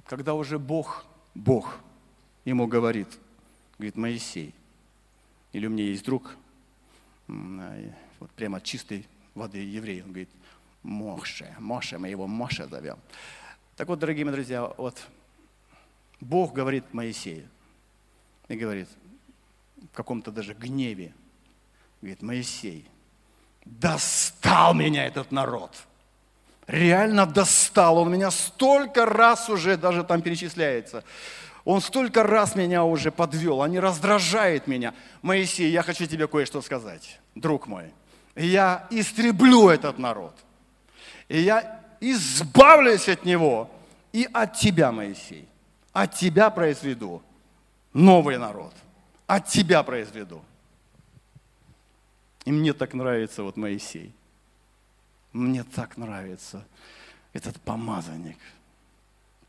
когда 0.06 0.34
уже 0.34 0.60
Бог, 0.60 1.04
Бог 1.34 1.76
ему 2.44 2.68
говорит, 2.68 3.08
говорит, 3.78 3.96
Моисей, 3.96 4.54
или 5.52 5.66
у 5.66 5.70
меня 5.70 5.84
есть 5.84 6.04
друг, 6.04 6.36
вот 7.26 8.30
прямо 8.36 8.58
от 8.58 8.64
чистой 8.64 9.06
воды 9.34 9.58
еврей, 9.58 10.02
он 10.02 10.10
говорит, 10.10 10.30
Моше, 10.84 11.52
Моше, 11.58 11.98
мы 11.98 12.08
его 12.08 12.28
Моше 12.28 12.68
зовем. 12.68 12.98
Так 13.76 13.88
вот, 13.88 13.98
дорогие 13.98 14.24
мои 14.24 14.34
друзья, 14.34 14.72
вот 14.76 15.04
Бог 16.20 16.52
говорит 16.52 16.94
Моисею 16.94 17.48
и 18.46 18.54
говорит, 18.54 18.88
в 19.92 19.96
каком-то 19.96 20.30
даже 20.30 20.54
гневе, 20.54 21.12
говорит, 22.00 22.22
Моисей, 22.22 22.86
достал 23.64 24.74
меня 24.74 25.06
этот 25.06 25.32
народ. 25.32 25.72
Реально 26.66 27.26
достал. 27.26 27.98
Он 27.98 28.12
меня 28.12 28.30
столько 28.30 29.04
раз 29.04 29.48
уже, 29.50 29.76
даже 29.76 30.02
там 30.04 30.22
перечисляется, 30.22 31.04
он 31.64 31.80
столько 31.80 32.22
раз 32.22 32.54
меня 32.54 32.84
уже 32.84 33.10
подвел, 33.10 33.62
они 33.62 33.80
раздражают 33.80 34.66
меня. 34.66 34.94
Моисей, 35.22 35.70
я 35.70 35.82
хочу 35.82 36.06
тебе 36.06 36.28
кое-что 36.28 36.60
сказать, 36.60 37.20
друг 37.34 37.66
мой. 37.66 37.92
Я 38.36 38.86
истреблю 38.90 39.68
этот 39.68 39.98
народ. 39.98 40.36
И 41.28 41.40
я 41.40 41.80
избавлюсь 42.00 43.08
от 43.08 43.24
него 43.24 43.70
и 44.12 44.28
от 44.32 44.54
тебя, 44.54 44.92
Моисей. 44.92 45.48
От 45.92 46.14
тебя 46.14 46.50
произведу 46.50 47.22
новый 47.94 48.36
народ. 48.36 48.74
От 49.26 49.46
тебя 49.46 49.82
произведу. 49.82 50.42
И 52.44 52.52
мне 52.52 52.74
так 52.74 52.92
нравится 52.92 53.42
вот 53.42 53.56
Моисей. 53.56 54.12
Мне 55.34 55.64
так 55.64 55.96
нравится 55.96 56.64
этот 57.32 57.60
помазанник. 57.60 58.38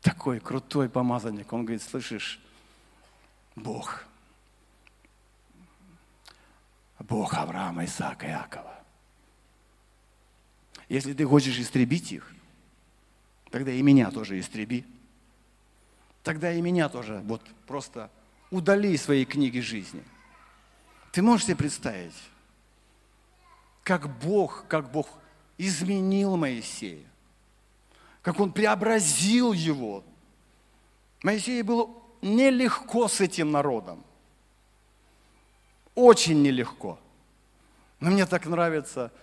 Такой 0.02 0.40
крутой 0.40 0.88
помазанник. 0.88 1.52
Он 1.52 1.64
говорит, 1.64 1.82
слышишь, 1.82 2.40
Бог, 3.54 4.04
Бог 6.98 7.34
Авраама, 7.34 7.84
Исаака, 7.84 8.26
Иакова. 8.26 8.74
Если 10.88 11.12
ты 11.14 11.24
хочешь 11.24 11.58
истребить 11.58 12.10
их, 12.10 12.34
тогда 13.50 13.70
и 13.70 13.80
меня 13.80 14.10
тоже 14.10 14.40
истреби. 14.40 14.84
Тогда 16.24 16.52
и 16.52 16.60
меня 16.60 16.88
тоже 16.88 17.20
вот 17.24 17.42
просто 17.68 18.10
удали 18.50 18.92
из 18.92 19.02
своей 19.02 19.24
книги 19.24 19.60
жизни. 19.60 20.02
Ты 21.12 21.22
можешь 21.22 21.46
себе 21.46 21.56
представить, 21.56 22.20
как 23.84 24.08
Бог, 24.18 24.66
как 24.66 24.90
Бог 24.90 25.08
изменил 25.58 26.36
Моисея, 26.36 27.04
как 28.22 28.40
Он 28.40 28.52
преобразил 28.52 29.52
его. 29.52 30.04
Моисею 31.22 31.64
было 31.64 31.90
нелегко 32.22 33.08
с 33.08 33.20
этим 33.20 33.50
народом. 33.50 34.04
Очень 35.94 36.42
нелегко. 36.42 36.98
Но 38.00 38.10
мне 38.10 38.26
так 38.26 38.46
нравится– 38.46 39.12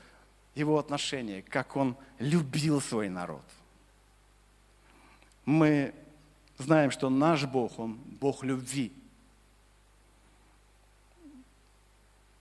его 0.56 0.78
отношение, 0.78 1.42
как 1.42 1.76
он 1.76 1.96
любил 2.20 2.80
свой 2.80 3.10
народ. 3.10 3.44
Мы 5.46 5.94
знаем, 6.58 6.92
что 6.92 7.10
наш 7.10 7.46
Бог, 7.46 7.80
Он 7.80 7.96
Бог 7.96 8.44
любви. 8.44 8.92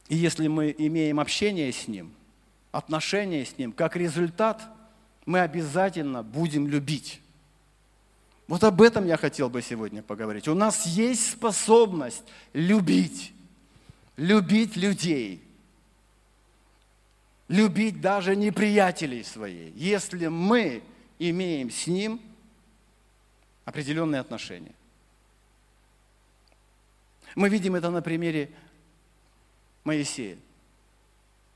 И 0.09 0.17
если 0.17 0.47
мы 0.47 0.75
имеем 0.77 1.19
общение 1.19 1.73
с 1.73 1.89
Ним, 1.89 2.15
отношения 2.73 3.45
с 3.45 3.57
Ним, 3.59 3.73
как 3.73 3.95
результат, 3.95 4.63
мы 5.25 5.41
обязательно 5.41 6.25
будем 6.25 6.67
любить. 6.67 7.21
Вот 8.49 8.65
об 8.65 8.83
этом 8.83 9.07
я 9.07 9.17
хотел 9.17 9.49
бы 9.49 9.63
сегодня 9.63 10.03
поговорить. 10.03 10.49
У 10.49 10.55
нас 10.55 10.85
есть 10.87 11.31
способность 11.31 12.25
любить, 12.53 13.33
любить 14.17 14.77
людей– 14.77 15.45
любить 17.53 18.01
даже 18.01 18.35
неприятелей 18.35 19.23
своих, 19.23 19.77
если 19.77 20.27
мы 20.29 20.83
имеем 21.19 21.71
с 21.71 21.87
ним 21.87 22.19
определенные 23.67 24.23
отношения. 24.23 24.75
Мы 27.35 27.51
видим 27.51 27.75
это 27.75 27.91
на 27.91 28.01
примере 28.01 28.51
Моисея. 29.85 30.39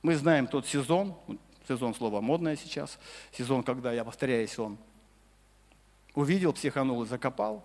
Мы 0.02 0.16
знаем 0.16 0.46
тот 0.46 0.66
сезон, 0.66 1.16
сезон 1.66 1.94
слова 1.94 2.20
модное 2.20 2.56
сейчас, 2.56 2.98
сезон, 3.32 3.62
когда, 3.62 3.92
я 3.92 4.04
повторяюсь, 4.04 4.59
он 4.59 4.78
увидел, 6.14 6.52
психанул 6.52 7.02
и 7.02 7.06
закопал, 7.06 7.64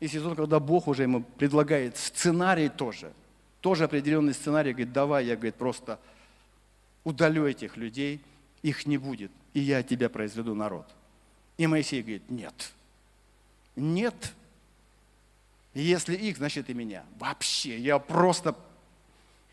и 0.00 0.08
сезон, 0.08 0.34
когда 0.34 0.58
Бог 0.58 0.88
уже 0.88 1.04
ему 1.04 1.22
предлагает 1.22 1.96
сценарий 1.96 2.68
тоже, 2.68 3.12
тоже 3.60 3.84
определенный 3.84 4.34
сценарий, 4.34 4.72
говорит, 4.72 4.92
давай, 4.92 5.26
я, 5.26 5.36
говорит, 5.36 5.54
просто 5.54 5.98
удалю 7.04 7.46
этих 7.46 7.76
людей, 7.76 8.20
их 8.62 8.86
не 8.86 8.98
будет, 8.98 9.30
и 9.54 9.60
я 9.60 9.78
от 9.78 9.88
тебя 9.88 10.08
произведу 10.08 10.54
народ. 10.54 10.86
И 11.56 11.66
Моисей 11.66 12.02
говорит, 12.02 12.28
нет, 12.30 12.72
нет, 13.76 14.34
если 15.74 16.14
их, 16.16 16.36
значит 16.36 16.68
и 16.68 16.74
меня. 16.74 17.04
Вообще, 17.18 17.78
я 17.78 17.98
просто, 17.98 18.54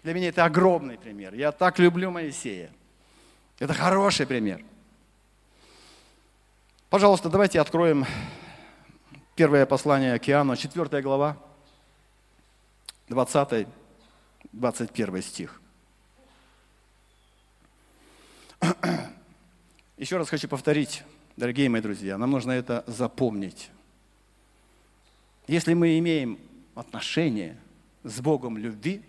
для 0.04 0.14
меня 0.14 0.30
это 0.30 0.46
огромный 0.46 0.98
пример. 0.98 1.34
Я 1.34 1.52
так 1.52 1.80
люблю 1.80 2.12
Моисея. 2.12 2.72
Это 3.60 3.74
хороший 3.74 4.26
пример. 4.26 4.64
Пожалуйста, 6.90 7.30
давайте 7.30 7.60
откроем 7.60 8.06
первое 9.36 9.66
послание 9.66 10.14
Океану, 10.14 10.56
4 10.56 11.02
глава, 11.02 11.36
20-21 13.10 15.22
стих. 15.22 15.62
Еще 19.98 20.18
раз 20.18 20.30
хочу 20.30 20.48
повторить, 20.48 21.04
дорогие 21.36 21.68
мои 21.70 21.82
друзья, 21.82 22.18
нам 22.18 22.32
нужно 22.32 22.54
это 22.54 22.86
запомнить. 22.88 23.70
Если 25.48 25.74
мы 25.74 26.00
имеем 26.00 26.40
отношение 26.76 27.58
с 28.04 28.22
Богом 28.22 28.58
любви, 28.58 29.04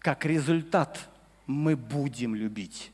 как 0.00 0.24
результат 0.24 1.08
мы 1.46 1.76
будем 1.76 2.34
любить. 2.34 2.90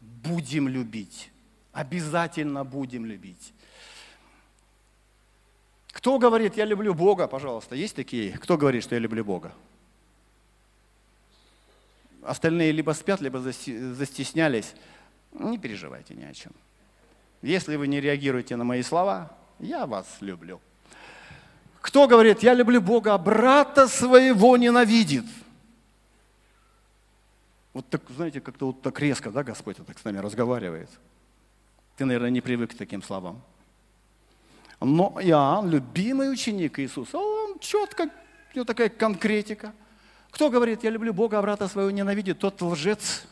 Будем 0.00 0.68
любить. 0.68 1.30
Обязательно 1.72 2.64
будем 2.64 3.06
любить. 3.06 3.52
Кто 5.92 6.18
говорит, 6.18 6.56
я 6.56 6.64
люблю 6.64 6.94
Бога, 6.94 7.26
пожалуйста, 7.26 7.74
есть 7.74 7.94
такие? 7.94 8.32
Кто 8.38 8.56
говорит, 8.56 8.82
что 8.82 8.94
я 8.94 9.00
люблю 9.00 9.24
Бога? 9.24 9.52
Остальные 12.22 12.72
либо 12.72 12.92
спят, 12.92 13.20
либо 13.20 13.40
застеснялись. 13.40 14.74
Не 15.32 15.58
переживайте 15.58 16.14
ни 16.14 16.24
о 16.24 16.32
чем. 16.32 16.52
Если 17.42 17.76
вы 17.76 17.88
не 17.88 18.00
реагируете 18.00 18.56
на 18.56 18.64
мои 18.64 18.82
слова, 18.82 19.30
я 19.58 19.86
вас 19.86 20.06
люблю. 20.20 20.60
Кто 21.80 22.06
говорит, 22.06 22.42
я 22.42 22.54
люблю 22.54 22.80
Бога, 22.80 23.16
брата 23.18 23.88
своего 23.88 24.56
ненавидит? 24.56 25.24
Вот 27.72 27.88
так, 27.88 28.02
знаете, 28.10 28.40
как-то 28.40 28.66
вот 28.66 28.82
так 28.82 28.98
резко, 29.00 29.30
да, 29.30 29.42
Господь 29.42 29.76
так 29.76 29.98
с 29.98 30.04
нами 30.04 30.18
разговаривает. 30.18 30.90
Ты, 31.96 32.04
наверное, 32.04 32.30
не 32.30 32.40
привык 32.40 32.72
к 32.72 32.76
таким 32.76 33.02
словам. 33.02 33.40
Но 34.80 35.18
я, 35.20 35.62
любимый 35.64 36.32
ученик 36.32 36.78
Иисуса, 36.78 37.18
он 37.18 37.58
четко, 37.58 38.04
у 38.04 38.56
него 38.56 38.64
такая 38.64 38.88
конкретика. 38.88 39.72
Кто 40.30 40.50
говорит, 40.50 40.82
я 40.84 40.90
люблю 40.90 41.12
Бога, 41.12 41.38
а 41.38 41.42
брата 41.42 41.68
своего 41.68 41.90
ненавидит, 41.90 42.38
тот 42.38 42.60
лжец. 42.62 43.24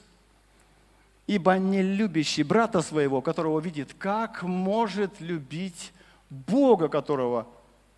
Ибо 1.26 1.58
не 1.58 1.82
любящий 1.82 2.42
брата 2.42 2.80
своего, 2.82 3.20
которого 3.20 3.60
видит, 3.60 3.94
как 3.98 4.42
может 4.42 5.20
любить 5.20 5.92
Бога, 6.30 6.88
которого 6.88 7.46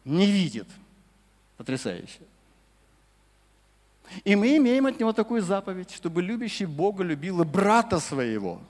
не 0.05 0.26
видит? 0.26 0.68
Потрясающе. 1.57 2.20
И 4.25 4.35
мы 4.37 4.57
имеем 4.57 4.87
от 4.87 4.99
него 4.99 5.12
такую 5.12 5.42
заповедь, 5.42 5.92
чтобы 5.92 6.23
любящий 6.23 6.66
Бога 6.66 7.05
любил 7.05 7.42
и 7.42 7.44
брата 7.44 8.01
своего. 8.01 8.61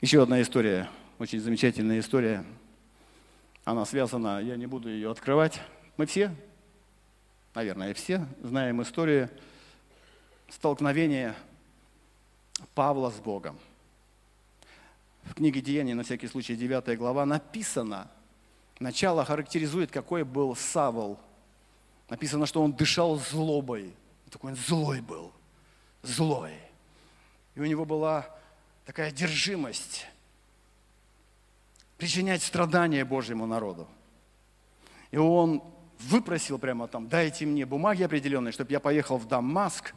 Еще 0.00 0.22
одна 0.22 0.40
история, 0.40 0.88
очень 1.18 1.40
замечательная 1.40 2.00
история. 2.00 2.44
Она 3.64 3.84
связана, 3.84 4.40
я 4.40 4.56
не 4.56 4.66
буду 4.66 4.88
ее 4.88 5.10
открывать. 5.10 5.60
Мы 5.98 6.06
все, 6.06 6.34
наверное, 7.54 7.92
все 7.92 8.26
знаем 8.42 8.80
историю 8.80 9.28
столкновения 10.48 11.36
Павла 12.74 13.10
с 13.10 13.20
Богом. 13.20 13.58
В 15.24 15.34
книге 15.34 15.60
Деяний, 15.60 15.92
на 15.92 16.02
всякий 16.02 16.28
случай, 16.28 16.56
9 16.56 16.96
глава, 16.98 17.26
написано, 17.26 18.10
начало 18.80 19.24
характеризует, 19.24 19.90
какой 19.92 20.24
был 20.24 20.56
Савол. 20.56 21.20
Написано, 22.08 22.46
что 22.46 22.62
он 22.62 22.72
дышал 22.72 23.16
злобой. 23.18 23.94
Такой 24.30 24.52
он 24.52 24.56
злой 24.56 25.00
был, 25.00 25.32
злой. 26.02 26.54
И 27.54 27.60
у 27.60 27.64
него 27.64 27.84
была 27.84 28.26
такая 28.84 29.08
одержимость 29.08 30.06
причинять 31.96 32.42
страдания 32.42 33.04
Божьему 33.04 33.46
народу. 33.46 33.88
И 35.10 35.16
он 35.16 35.62
выпросил 35.98 36.58
прямо 36.58 36.88
там, 36.88 37.08
дайте 37.08 37.44
мне 37.44 37.66
бумаги 37.66 38.02
определенные, 38.04 38.52
чтобы 38.52 38.72
я 38.72 38.80
поехал 38.80 39.18
в 39.18 39.26
Дамаск 39.26 39.92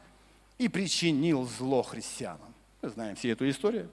и 0.58 0.68
причинил 0.68 1.46
зло 1.46 1.84
христианам. 1.84 2.54
Мы 2.82 2.90
знаем 2.90 3.16
всю 3.16 3.30
эту 3.30 3.48
историю. 3.50 3.90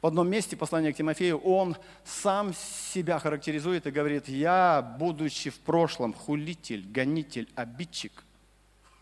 В 0.00 0.06
одном 0.06 0.28
месте 0.28 0.56
послания 0.56 0.92
к 0.92 0.96
Тимофею 0.96 1.38
он 1.38 1.76
сам 2.04 2.54
себя 2.54 3.18
характеризует 3.18 3.86
и 3.86 3.90
говорит, 3.90 4.28
я, 4.28 4.96
будучи 4.98 5.50
в 5.50 5.58
прошлом 5.60 6.12
хулитель, 6.12 6.86
гонитель, 6.88 7.48
обидчик, 7.54 8.24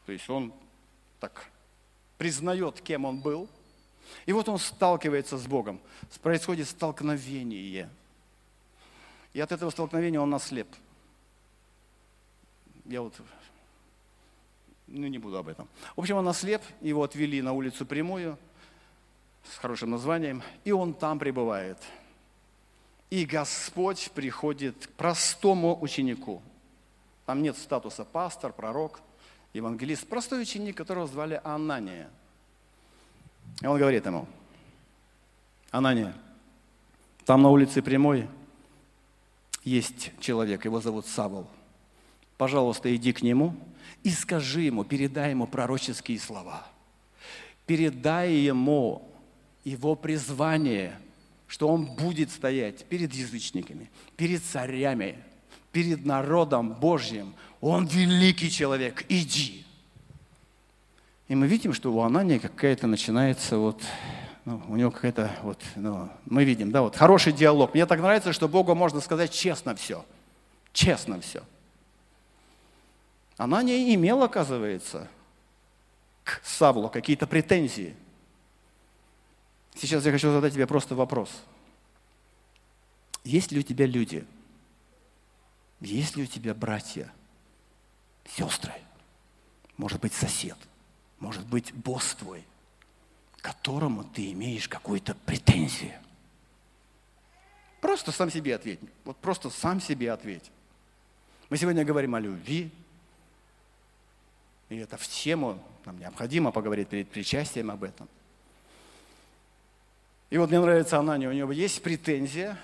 то 0.06 0.12
есть 0.12 0.28
он 0.28 0.52
так 1.20 1.46
признает, 2.18 2.80
кем 2.80 3.04
он 3.04 3.20
был– 3.20 3.48
и 4.26 4.32
вот 4.32 4.48
он 4.48 4.58
сталкивается 4.58 5.38
с 5.38 5.46
Богом. 5.46 5.80
Происходит 6.22 6.68
столкновение. 6.68 7.88
И 9.32 9.40
от 9.40 9.52
этого 9.52 9.70
столкновения 9.70 10.20
он 10.20 10.34
ослеп. 10.34 10.68
Я 12.84 13.02
вот, 13.02 13.14
ну 14.86 15.06
не 15.06 15.18
буду 15.18 15.38
об 15.38 15.48
этом. 15.48 15.68
В 15.94 16.00
общем, 16.00 16.16
он 16.16 16.26
ослеп, 16.26 16.62
его 16.80 17.02
отвели 17.02 17.40
на 17.40 17.52
улицу 17.52 17.86
прямую, 17.86 18.36
с 19.44 19.56
хорошим 19.56 19.90
названием, 19.90 20.42
и 20.64 20.72
он 20.72 20.94
там 20.94 21.18
пребывает. 21.18 21.78
И 23.10 23.24
Господь 23.24 24.10
приходит 24.14 24.86
к 24.86 24.90
простому 24.90 25.80
ученику. 25.80 26.42
Там 27.26 27.42
нет 27.42 27.56
статуса 27.56 28.04
пастор, 28.04 28.52
пророк, 28.52 29.00
евангелист. 29.52 30.06
Простой 30.06 30.42
ученик, 30.42 30.76
которого 30.76 31.06
звали 31.06 31.40
Анания– 31.44 32.08
и 33.60 33.66
он 33.66 33.78
говорит 33.78 34.06
ему, 34.06 34.26
Анания, 35.70 36.14
там 37.24 37.42
на 37.42 37.50
улице 37.50 37.82
Прямой 37.82 38.28
есть 39.62 40.12
человек, 40.20 40.64
его 40.64 40.80
зовут 40.80 41.06
Савол. 41.06 41.46
Пожалуйста, 42.38 42.94
иди 42.94 43.12
к 43.12 43.22
нему 43.22 43.54
и 44.02 44.10
скажи 44.10 44.62
ему, 44.62 44.84
передай 44.84 45.30
ему 45.30 45.46
пророческие 45.46 46.18
слова. 46.18 46.66
Передай 47.66 48.32
ему 48.32 49.09
его 49.64 49.94
призвание, 49.94 50.98
что 51.46 51.68
он 51.68 51.84
будет 51.86 52.30
стоять 52.30 52.84
перед 52.86 53.12
язычниками, 53.12 53.90
перед 54.16 54.42
царями, 54.42 55.18
перед 55.72 56.04
народом 56.04 56.72
Божьим. 56.72 57.34
Он 57.60 57.86
великий 57.86 58.50
человек, 58.50 59.04
иди. 59.08 59.64
И 61.28 61.34
мы 61.34 61.46
видим, 61.46 61.72
что 61.72 61.92
у 61.92 62.00
Анания 62.00 62.38
какая-то 62.40 62.86
начинается 62.86 63.58
вот, 63.58 63.82
ну, 64.44 64.62
у 64.68 64.76
него 64.76 64.90
какая-то 64.90 65.30
вот, 65.42 65.60
ну, 65.76 66.08
мы 66.26 66.44
видим, 66.44 66.72
да, 66.72 66.82
вот 66.82 66.96
хороший 66.96 67.32
диалог. 67.32 67.74
Мне 67.74 67.86
так 67.86 68.00
нравится, 68.00 68.32
что 68.32 68.48
Богу 68.48 68.74
можно 68.74 69.00
сказать 69.00 69.30
честно 69.30 69.76
все. 69.76 70.04
Честно 70.72 71.20
все. 71.20 71.42
Анания 73.36 73.94
имел, 73.94 74.22
оказывается, 74.22 75.08
к 76.24 76.40
Савлу 76.44 76.88
какие-то 76.88 77.26
претензии. 77.26 77.94
Сейчас 79.74 80.04
я 80.04 80.12
хочу 80.12 80.32
задать 80.32 80.52
тебе 80.52 80.66
просто 80.66 80.94
вопрос. 80.94 81.30
Есть 83.24 83.52
ли 83.52 83.60
у 83.60 83.62
тебя 83.62 83.86
люди? 83.86 84.26
Есть 85.80 86.16
ли 86.16 86.24
у 86.24 86.26
тебя 86.26 86.54
братья, 86.54 87.12
сестры? 88.24 88.74
Может 89.76 90.00
быть, 90.00 90.12
сосед? 90.12 90.56
может 91.20 91.46
быть 91.46 91.72
босс 91.72 92.14
твой, 92.14 92.44
которому 93.36 94.04
ты 94.04 94.32
имеешь 94.32 94.68
какую-то 94.68 95.14
претензию. 95.26 95.92
Просто 97.80 98.10
сам 98.10 98.30
себе 98.30 98.54
ответь. 98.54 98.80
Вот 99.04 99.16
просто 99.18 99.48
сам 99.50 99.80
себе 99.80 100.10
ответь. 100.12 100.50
Мы 101.48 101.56
сегодня 101.56 101.84
говорим 101.84 102.14
о 102.14 102.20
любви. 102.20 102.70
И 104.68 104.76
это 104.76 104.96
в 104.96 105.06
тему, 105.06 105.62
нам 105.84 105.98
необходимо 105.98 106.52
поговорить 106.52 106.88
перед 106.88 107.08
причастием 107.08 107.70
об 107.70 107.82
этом. 107.82 108.08
И 110.30 110.38
вот 110.38 110.50
мне 110.50 110.60
нравится 110.60 110.96
Анания, 110.96 111.28
у 111.28 111.32
него 111.32 111.50
есть 111.50 111.82
претензия, 111.82 112.56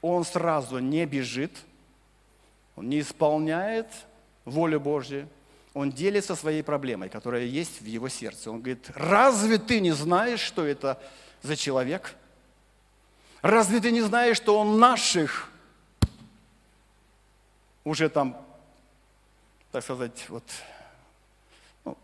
он 0.00 0.24
сразу 0.24 0.78
не 0.78 1.04
бежит, 1.06 1.52
он 2.76 2.88
не 2.88 3.00
исполняет 3.00 3.88
волю 4.44 4.78
Божью, 4.78 5.28
он 5.74 5.90
делится 5.90 6.36
своей 6.36 6.62
проблемой, 6.62 7.08
которая 7.08 7.44
есть 7.44 7.80
в 7.80 7.84
его 7.84 8.08
сердце. 8.08 8.50
Он 8.50 8.58
говорит, 8.58 8.90
разве 8.94 9.58
ты 9.58 9.80
не 9.80 9.90
знаешь, 9.90 10.40
что 10.40 10.64
это 10.64 11.00
за 11.42 11.56
человек? 11.56 12.14
Разве 13.42 13.80
ты 13.80 13.90
не 13.90 14.02
знаешь, 14.02 14.36
что 14.36 14.58
он 14.58 14.78
наших 14.78 15.50
уже 17.82 18.08
там, 18.08 18.36
так 19.72 19.82
сказать, 19.82 20.26
вот, 20.28 20.44
ну, 21.84 21.96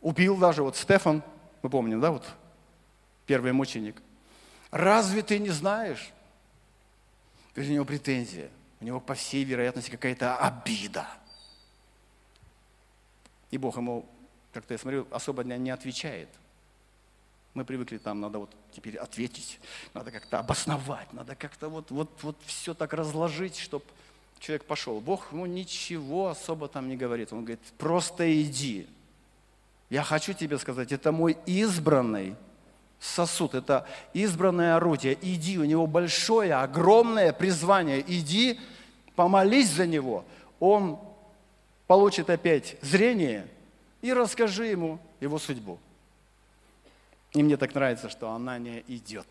убил 0.00 0.36
даже, 0.36 0.62
вот 0.62 0.76
Стефан, 0.76 1.22
мы 1.62 1.68
помним, 1.68 2.00
да, 2.00 2.12
вот, 2.12 2.24
первый 3.26 3.52
мученик. 3.52 3.96
Разве 4.76 5.22
ты 5.22 5.38
не 5.38 5.50
знаешь? 5.50 6.12
У 7.56 7.60
него 7.60 7.84
претензия, 7.84 8.50
у 8.80 8.84
него, 8.84 9.00
по 9.00 9.14
всей 9.14 9.44
вероятности, 9.44 9.90
какая-то 9.90 10.36
обида– 10.36 11.06
и 13.50 13.58
Бог 13.58 13.76
ему, 13.76 14.04
как-то 14.52 14.74
я 14.74 14.78
смотрю, 14.78 15.06
особо 15.10 15.44
не 15.44 15.70
отвечает. 15.70 16.28
Мы 17.54 17.64
привыкли, 17.64 17.96
там 17.96 18.20
надо 18.20 18.38
вот 18.38 18.50
теперь 18.72 18.98
ответить, 18.98 19.58
надо 19.94 20.10
как-то 20.10 20.38
обосновать, 20.40 21.10
надо 21.12 21.34
как-то 21.34 21.68
вот, 21.68 21.90
вот, 21.90 22.10
вот 22.22 22.36
все 22.44 22.74
так 22.74 22.92
разложить, 22.92 23.56
чтобы 23.56 23.84
человек 24.40 24.66
пошел. 24.66 25.00
Бог 25.00 25.32
ему 25.32 25.46
ничего 25.46 26.28
особо 26.28 26.68
там 26.68 26.88
не 26.88 26.96
говорит. 26.96 27.32
Он 27.32 27.40
говорит, 27.40 27.60
просто 27.78 28.42
иди. 28.42 28.86
Я 29.88 30.02
хочу 30.02 30.34
тебе 30.34 30.58
сказать, 30.58 30.92
это 30.92 31.12
мой 31.12 31.38
избранный 31.46 32.36
сосуд, 33.00 33.54
это 33.54 33.86
избранное 34.12 34.76
орудие. 34.76 35.16
Иди, 35.20 35.58
у 35.58 35.64
него 35.64 35.86
большое, 35.86 36.54
огромное 36.54 37.32
призвание. 37.32 38.04
Иди, 38.06 38.58
помолись 39.14 39.70
за 39.70 39.86
него. 39.86 40.24
Он 40.60 40.98
получит 41.86 42.30
опять 42.30 42.76
зрение 42.82 43.46
и 44.02 44.12
расскажи 44.12 44.66
ему 44.66 44.98
его 45.20 45.38
судьбу. 45.38 45.78
И 47.32 47.42
мне 47.42 47.56
так 47.56 47.74
нравится, 47.74 48.08
что 48.08 48.30
она 48.30 48.58
не 48.58 48.82
идет. 48.88 49.26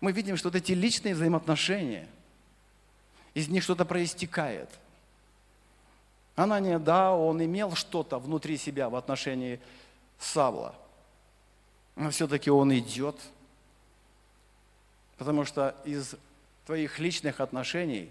Мы 0.00 0.12
видим, 0.12 0.36
что 0.36 0.48
вот 0.48 0.56
эти 0.56 0.72
личные 0.72 1.14
взаимоотношения, 1.14 2.08
из 3.34 3.48
них 3.48 3.62
что-то 3.62 3.84
проистекает. 3.84 4.68
Анания, 6.36 6.78
да, 6.78 7.12
он 7.12 7.42
имел 7.44 7.74
что-то 7.74 8.18
внутри 8.18 8.56
себя 8.56 8.88
в 8.88 8.96
отношении 8.96 9.60
Савла. 10.18 10.74
Но 11.96 12.10
все-таки 12.10 12.50
он 12.50 12.76
идет, 12.76 13.16
потому 15.18 15.44
что 15.44 15.74
из 15.84 16.14
твоих 16.66 16.98
личных 16.98 17.40
отношений 17.40 18.10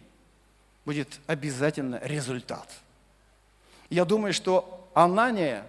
будет 0.85 1.19
обязательно 1.27 1.99
результат. 2.03 2.67
Я 3.89 4.05
думаю, 4.05 4.33
что 4.33 4.89
Анания 4.93 5.65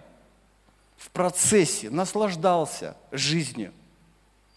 в 0.97 1.09
процессе 1.09 1.89
наслаждался 1.89 2.95
жизнью 3.11 3.73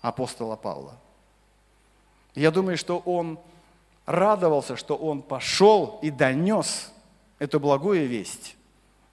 апостола 0.00 0.56
Павла. 0.56 0.96
Я 2.34 2.50
думаю, 2.50 2.76
что 2.76 2.98
он 2.98 3.38
радовался, 4.04 4.76
что 4.76 4.94
он 4.94 5.22
пошел 5.22 5.98
и 6.02 6.10
донес 6.10 6.92
эту 7.38 7.58
благую 7.58 8.06
весть 8.06 8.56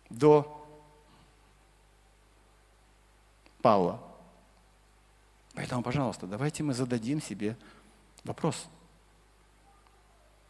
до 0.09 0.61
Павла. 3.61 3.99
Поэтому, 5.53 5.83
пожалуйста, 5.83 6.25
давайте 6.27 6.63
мы 6.63 6.73
зададим 6.73 7.21
себе 7.21 7.55
вопрос. 8.23 8.67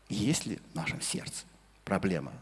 Есть 0.10 0.46
ли 0.46 0.60
в 0.72 0.76
нашем 0.76 1.02
сердце 1.02 1.46
проблема? 1.84 2.34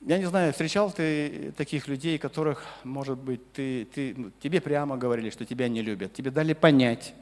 Я 0.00 0.18
не 0.18 0.24
знаю, 0.24 0.52
встречал 0.52 0.90
ты 0.90 1.52
таких 1.56 1.86
людей, 1.86 2.18
которых, 2.18 2.64
может 2.84 3.18
быть, 3.18 3.52
ты, 3.52 3.84
ты, 3.84 4.14
ну, 4.16 4.30
тебе 4.40 4.60
прямо 4.60 4.96
говорили, 4.96 5.28
что 5.28 5.44
тебя 5.44 5.68
не 5.68 5.82
любят. 5.82 6.14
Тебе 6.14 6.30
дали 6.30 6.54
понять, 6.54 7.14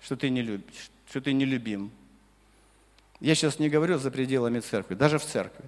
что 0.00 0.16
ты 0.16 0.30
не 0.30 0.40
любишь, 0.40 0.90
что 1.10 1.20
ты 1.20 1.32
не 1.32 1.44
любим. 1.44 1.90
Я 3.18 3.34
сейчас 3.34 3.58
не 3.58 3.68
говорю 3.68 3.98
за 3.98 4.12
пределами 4.12 4.60
церкви, 4.60 4.94
даже 4.94 5.18
в 5.18 5.24
церкви. 5.24 5.64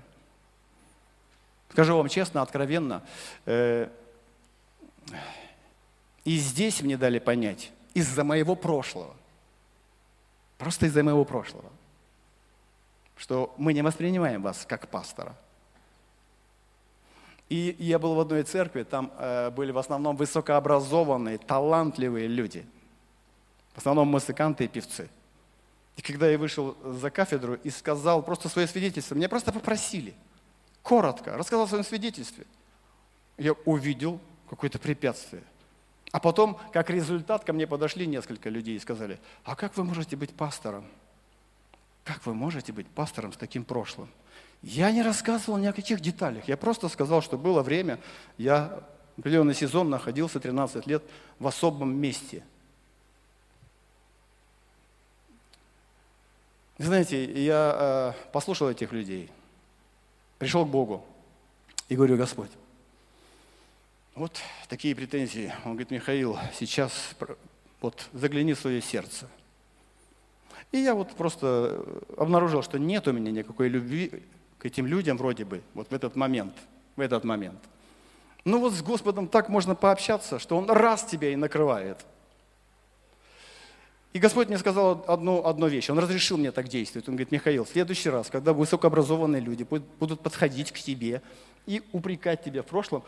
Скажу 1.70 1.96
вам 1.96 2.08
честно, 2.08 2.40
откровенно, 2.40 3.02
э, 3.44 3.88
и 6.25 6.37
здесь 6.37 6.83
мне 6.83 6.97
дали 6.97 7.18
понять, 7.18 7.73
из-за 7.94 8.25
моего 8.25 8.55
прошлого, 8.55 9.14
просто 10.59 10.87
из-за 10.87 11.03
моего 11.03 11.25
прошлого, 11.25 11.71
что 13.16 13.55
мы 13.57 13.73
не 13.73 13.83
воспринимаем 13.83 14.42
вас 14.42 14.64
как 14.66 14.88
пастора. 14.88 15.35
И 17.49 17.75
я 17.79 17.99
был 17.99 18.14
в 18.14 18.21
одной 18.21 18.42
церкви, 18.42 18.83
там 18.83 19.11
э, 19.18 19.51
были 19.51 19.71
в 19.71 19.79
основном 19.79 20.16
высокообразованные, 20.16 21.38
талантливые 21.38 22.29
люди. 22.29 22.66
В 23.75 23.79
основном 23.79 24.09
музыканты 24.09 24.64
и 24.64 24.68
певцы. 24.68 25.09
И 25.97 26.03
когда 26.03 26.29
я 26.29 26.37
вышел 26.37 26.77
за 26.85 27.11
кафедру 27.11 27.55
и 27.55 27.71
сказал 27.71 28.23
просто 28.23 28.49
свое 28.49 28.68
свидетельство, 28.68 29.14
меня 29.14 29.29
просто 29.29 29.51
попросили, 29.53 30.14
коротко, 30.83 31.37
рассказал 31.37 31.64
о 31.64 31.68
своем 31.68 31.85
свидетельстве. 31.85 32.44
Я 33.38 33.55
увидел 33.64 34.21
какое-то 34.48 34.78
препятствие. 34.78 35.42
А 36.11 36.20
потом, 36.20 36.58
как 36.72 36.90
результат, 36.90 37.44
ко 37.44 37.52
мне 37.52 37.66
подошли 37.66 38.06
несколько 38.06 38.48
людей 38.48 38.76
и 38.76 38.80
сказали, 38.80 39.18
а 39.44 39.54
как 39.54 39.76
вы 39.76 39.84
можете 39.84 40.16
быть 40.16 40.34
пастором? 40.34 40.84
Как 42.04 42.24
вы 42.24 42.34
можете 42.34 42.72
быть 42.72 42.87
пастором 42.87 43.32
с 43.32 43.37
таким 43.37 43.64
прошлым? 43.64 44.08
Я 44.62 44.90
не 44.90 45.02
рассказывал 45.02 45.58
ни 45.58 45.66
о 45.66 45.72
каких 45.72 46.00
деталях. 46.00 46.48
Я 46.48 46.56
просто 46.56 46.88
сказал, 46.88 47.20
что 47.20 47.37
было 47.37 47.62
время, 47.62 48.00
я 48.38 48.82
определенный 49.18 49.54
сезон 49.54 49.90
находился 49.90 50.40
13 50.40 50.87
лет 50.87 51.02
в 51.38 51.46
особом 51.46 51.94
месте. 51.94 52.42
Знаете, 56.78 57.24
я 57.44 58.14
э, 58.16 58.30
послушал 58.32 58.70
этих 58.70 58.92
людей, 58.92 59.30
пришел 60.38 60.64
к 60.64 60.68
Богу 60.68 61.04
и 61.88 61.96
говорю, 61.96 62.16
Господь, 62.16 62.50
вот 64.18 64.40
такие 64.68 64.94
претензии. 64.94 65.52
Он 65.64 65.72
говорит, 65.72 65.90
Михаил, 65.90 66.37
сейчас 66.52 67.14
вот 67.81 68.09
загляни 68.12 68.52
в 68.52 68.59
свое 68.59 68.83
сердце. 68.83 69.28
И 70.72 70.78
я 70.78 70.94
вот 70.94 71.11
просто 71.12 71.85
обнаружил, 72.16 72.62
что 72.62 72.78
нет 72.78 73.07
у 73.09 73.12
меня 73.12 73.31
никакой 73.31 73.68
любви 73.68 74.24
к 74.59 74.66
этим 74.66 74.87
людям 74.87 75.16
вроде 75.16 75.44
бы, 75.44 75.62
вот 75.72 75.88
в 75.90 75.94
этот 75.94 76.16
момент, 76.16 76.52
в 76.96 77.00
этот 77.00 77.24
момент. 77.24 77.61
Ну 78.44 78.59
вот 78.59 78.72
с 78.72 78.83
Господом 78.83 79.28
так 79.28 79.48
можно 79.48 79.74
пообщаться, 79.74 80.38
что 80.38 80.57
Он 80.57 80.68
раз 80.68 81.04
тебя 81.04 81.31
и 81.31 81.37
накрывает. 81.37 82.04
И 84.12 84.18
Господь 84.18 84.48
мне 84.48 84.59
сказал 84.59 85.04
одну, 85.07 85.44
одну 85.46 85.68
вещь. 85.68 85.90
Он 85.90 85.98
разрешил 85.98 86.38
мне 86.38 86.50
так 86.50 86.66
действовать. 86.66 87.09
Он 87.09 87.14
говорит, 87.14 87.31
Михаил, 87.31 87.64
в 87.64 87.68
следующий 87.68 88.11
раз, 88.11 88.28
когда 88.31 88.52
высокообразованные 88.52 89.40
люди 89.40 89.64
будут 89.64 90.20
подходить 90.22 90.72
к 90.72 90.78
тебе 90.78 91.22
и 91.66 91.83
упрекать 91.92 92.42
тебя 92.42 92.62
в 92.62 92.66
прошлом, 92.66 93.04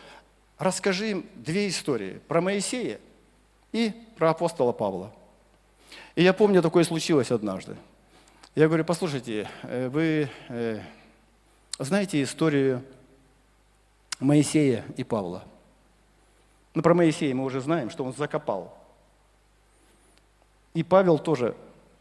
расскажи 0.60 1.10
им 1.10 1.26
две 1.34 1.68
истории 1.68 2.20
про 2.28 2.40
Моисея 2.40 3.00
и 3.72 3.92
про 4.16 4.30
апостола 4.30 4.72
Павла. 4.72 5.10
И 6.14 6.22
я 6.22 6.34
помню, 6.34 6.60
такое 6.60 6.84
случилось 6.84 7.30
однажды. 7.30 7.76
Я 8.54 8.68
говорю, 8.68 8.84
послушайте, 8.84 9.48
э, 9.62 9.88
вы 9.88 10.28
э, 10.48 10.80
знаете 11.78 12.22
историю 12.22 12.84
Моисея 14.20 14.84
и 14.98 15.02
Павла? 15.02 15.44
Ну, 16.74 16.82
про 16.82 16.92
Моисея 16.92 17.34
мы 17.34 17.44
уже 17.44 17.60
знаем, 17.60 17.88
что 17.88 18.04
он 18.04 18.12
закопал. 18.12 18.76
И 20.74 20.82
Павел 20.82 21.18
тоже 21.18 21.56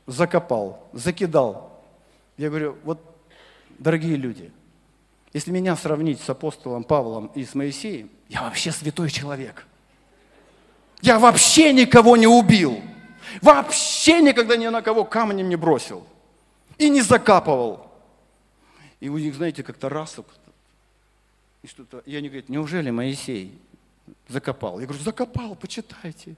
закопал, 0.05 0.85
закидал. 0.91 1.81
Я 2.35 2.49
говорю, 2.49 2.75
вот, 2.83 2.99
дорогие 3.77 4.17
люди, 4.17 4.51
если 5.31 5.51
меня 5.51 5.77
сравнить 5.77 6.19
с 6.19 6.29
апостолом 6.29 6.83
Павлом 6.83 7.27
и 7.35 7.45
с 7.45 7.55
Моисеем, 7.55 8.09
я 8.29 8.43
вообще 8.43 8.71
святой 8.71 9.09
человек. 9.09 9.65
Я 11.01 11.19
вообще 11.19 11.73
никого 11.73 12.15
не 12.15 12.27
убил. 12.27 12.81
Вообще 13.41 14.21
никогда 14.21 14.55
ни 14.55 14.67
на 14.67 14.81
кого 14.81 15.03
камнем 15.03 15.49
не 15.49 15.55
бросил. 15.55 16.05
И 16.77 16.89
не 16.89 17.01
закапывал. 17.01 17.91
И 18.99 19.09
у 19.09 19.17
них, 19.17 19.35
знаете, 19.35 19.63
как-то 19.63 19.89
раз 19.89 20.17
и 21.63 21.67
что-то. 21.67 21.99
И 22.05 22.15
они 22.15 22.29
говорят, 22.29 22.49
неужели 22.49 22.91
Моисей 22.91 23.57
закопал? 24.27 24.79
Я 24.79 24.85
говорю, 24.85 25.03
закопал, 25.03 25.55
почитайте. 25.55 26.35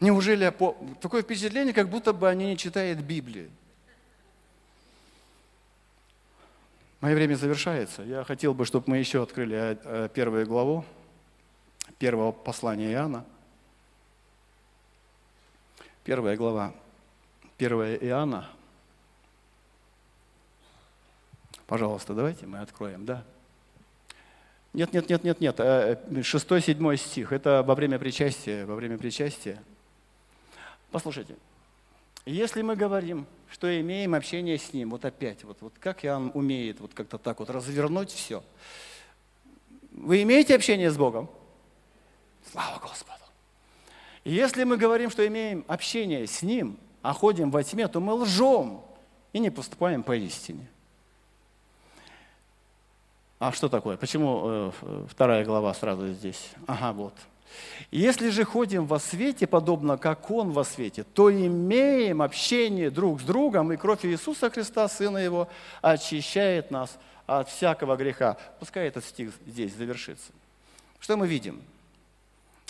Неужели 0.00 0.52
такое 1.00 1.22
впечатление, 1.22 1.72
как 1.72 1.88
будто 1.88 2.12
бы 2.12 2.28
они 2.28 2.46
не 2.46 2.56
читают 2.56 3.00
Библию. 3.00 3.50
Мое 7.00 7.14
время 7.14 7.34
завершается. 7.34 8.02
Я 8.02 8.24
хотел 8.24 8.52
бы, 8.52 8.66
чтобы 8.66 8.84
мы 8.88 8.98
еще 8.98 9.22
открыли 9.22 9.56
э, 9.56 9.76
э, 9.84 10.08
первую 10.12 10.46
главу 10.46 10.84
первого 11.98 12.30
послания 12.30 12.92
Иоанна. 12.92 13.24
Первая 16.04 16.36
глава, 16.36 16.74
первая 17.56 17.96
Иоанна. 17.96 18.50
Пожалуйста, 21.66 22.14
давайте 22.14 22.46
мы 22.46 22.58
откроем, 22.58 23.06
да? 23.06 23.24
Нет, 24.74 24.92
нет, 24.92 25.08
нет, 25.08 25.24
нет, 25.24 25.40
нет. 25.40 25.56
Э, 25.58 26.22
шестой, 26.22 26.60
седьмой 26.60 26.98
стих. 26.98 27.32
Это 27.32 27.62
во 27.62 27.74
время 27.74 27.98
причастия. 27.98 28.66
Во 28.66 28.74
время 28.74 28.98
причастия. 28.98 29.62
Послушайте. 30.90 31.36
Если 32.26 32.62
мы 32.62 32.76
говорим, 32.76 33.26
что 33.50 33.80
имеем 33.80 34.14
общение 34.14 34.58
с 34.58 34.72
Ним, 34.72 34.90
вот 34.90 35.04
опять, 35.04 35.42
вот, 35.44 35.58
вот 35.60 35.74
как 35.80 36.04
Иоанн 36.04 36.30
умеет 36.34 36.80
вот 36.80 36.94
как-то 36.94 37.18
так 37.18 37.40
вот 37.40 37.50
развернуть 37.50 38.10
все. 38.10 38.42
Вы 39.92 40.22
имеете 40.22 40.54
общение 40.54 40.90
с 40.90 40.96
Богом? 40.96 41.28
Слава 42.50 42.78
Господу! 42.78 43.10
если 44.24 44.64
мы 44.64 44.76
говорим, 44.76 45.10
что 45.10 45.26
имеем 45.26 45.64
общение 45.66 46.26
с 46.26 46.42
Ним, 46.42 46.78
а 47.02 47.12
ходим 47.12 47.50
во 47.50 47.62
тьме, 47.64 47.88
то 47.88 48.00
мы 48.00 48.14
лжем 48.14 48.82
и 49.32 49.38
не 49.38 49.50
поступаем 49.50 50.02
по 50.02 50.14
истине. 50.16 50.68
А 53.38 53.52
что 53.52 53.70
такое? 53.70 53.96
Почему 53.96 54.42
э, 54.44 54.72
вторая 55.08 55.44
глава 55.46 55.72
сразу 55.72 56.08
здесь? 56.08 56.50
Ага, 56.66 56.92
вот. 56.92 57.14
Если 57.90 58.30
же 58.30 58.44
ходим 58.44 58.86
во 58.86 58.98
свете, 59.00 59.46
подобно 59.46 59.98
как 59.98 60.30
Он 60.30 60.52
во 60.52 60.64
свете, 60.64 61.04
то 61.04 61.32
имеем 61.32 62.22
общение 62.22 62.90
друг 62.90 63.20
с 63.20 63.24
другом, 63.24 63.72
и 63.72 63.76
кровь 63.76 64.04
Иисуса 64.04 64.50
Христа, 64.50 64.88
Сына 64.88 65.18
Его, 65.18 65.48
очищает 65.82 66.70
нас 66.70 66.98
от 67.26 67.48
всякого 67.48 67.96
греха. 67.96 68.36
Пускай 68.58 68.88
этот 68.88 69.04
стих 69.04 69.32
здесь 69.46 69.74
завершится. 69.74 70.32
Что 70.98 71.16
мы 71.16 71.26
видим? 71.26 71.62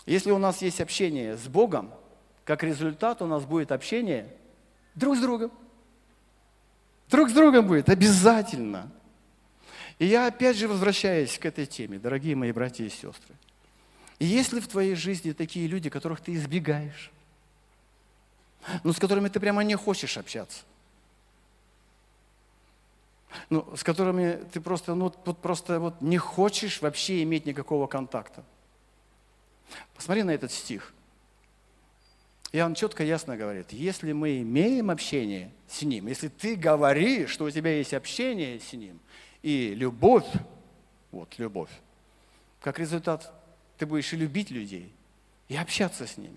Если 0.06 0.30
у 0.30 0.38
нас 0.38 0.62
есть 0.62 0.80
общение 0.80 1.36
с 1.36 1.46
Богом, 1.46 1.90
как 2.44 2.62
результат 2.62 3.22
у 3.22 3.26
нас 3.26 3.44
будет 3.44 3.72
общение 3.72 4.26
друг 4.94 5.16
с 5.16 5.20
другом. 5.20 5.52
Друг 7.08 7.30
с 7.30 7.32
другом 7.32 7.66
будет, 7.66 7.88
обязательно. 7.88 8.90
И 9.98 10.06
я 10.06 10.26
опять 10.26 10.56
же 10.56 10.66
возвращаюсь 10.66 11.38
к 11.38 11.44
этой 11.44 11.66
теме, 11.66 11.98
дорогие 11.98 12.34
мои 12.34 12.52
братья 12.52 12.84
и 12.84 12.88
сестры. 12.88 13.34
И 14.20 14.26
есть 14.26 14.52
ли 14.52 14.60
в 14.60 14.68
твоей 14.68 14.94
жизни 14.94 15.32
такие 15.32 15.66
люди, 15.66 15.90
которых 15.90 16.20
ты 16.20 16.34
избегаешь? 16.34 17.10
Ну, 18.84 18.92
с 18.92 18.98
которыми 18.98 19.28
ты 19.28 19.40
прямо 19.40 19.64
не 19.64 19.74
хочешь 19.74 20.18
общаться? 20.18 20.62
Ну, 23.48 23.74
с 23.74 23.82
которыми 23.82 24.44
ты 24.52 24.60
просто, 24.60 24.94
ну, 24.94 25.12
вот 25.24 25.38
просто 25.38 25.80
вот 25.80 26.00
не 26.02 26.18
хочешь 26.18 26.82
вообще 26.82 27.22
иметь 27.22 27.46
никакого 27.46 27.86
контакта? 27.86 28.44
Посмотри 29.94 30.22
на 30.22 30.32
этот 30.32 30.52
стих. 30.52 30.92
Иоанн 32.52 32.74
четко, 32.74 33.04
ясно 33.04 33.36
говорит, 33.36 33.72
если 33.72 34.12
мы 34.12 34.42
имеем 34.42 34.90
общение 34.90 35.50
с 35.66 35.80
Ним, 35.82 36.08
если 36.08 36.28
ты 36.28 36.56
говоришь, 36.56 37.30
что 37.30 37.44
у 37.44 37.50
тебя 37.50 37.76
есть 37.78 37.94
общение 37.94 38.60
с 38.60 38.72
Ним, 38.74 38.98
и 39.42 39.72
любовь, 39.74 40.26
вот 41.12 41.38
любовь, 41.38 41.70
как 42.60 42.78
результат 42.78 43.32
ты 43.80 43.86
будешь 43.86 44.12
и 44.12 44.16
любить 44.16 44.50
людей, 44.50 44.92
и 45.48 45.56
общаться 45.56 46.06
с 46.06 46.18
ними. 46.18 46.36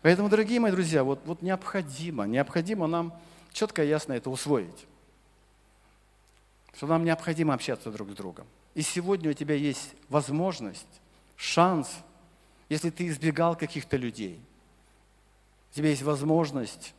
Поэтому, 0.00 0.28
дорогие 0.28 0.60
мои 0.60 0.70
друзья, 0.70 1.02
вот, 1.02 1.20
вот 1.24 1.42
необходимо, 1.42 2.24
необходимо 2.24 2.86
нам 2.86 3.12
четко 3.52 3.82
и 3.82 3.88
ясно 3.88 4.12
это 4.12 4.30
усвоить. 4.30 4.86
Что 6.76 6.86
нам 6.86 7.04
необходимо 7.04 7.52
общаться 7.52 7.90
друг 7.90 8.10
с 8.10 8.14
другом. 8.14 8.46
И 8.76 8.82
сегодня 8.82 9.30
у 9.30 9.32
тебя 9.32 9.56
есть 9.56 9.90
возможность, 10.08 10.86
шанс, 11.34 11.90
если 12.68 12.90
ты 12.90 13.08
избегал 13.08 13.56
каких-то 13.56 13.96
людей, 13.96 14.40
у 15.72 15.74
тебя 15.74 15.88
есть 15.88 16.02
возможность 16.02 16.94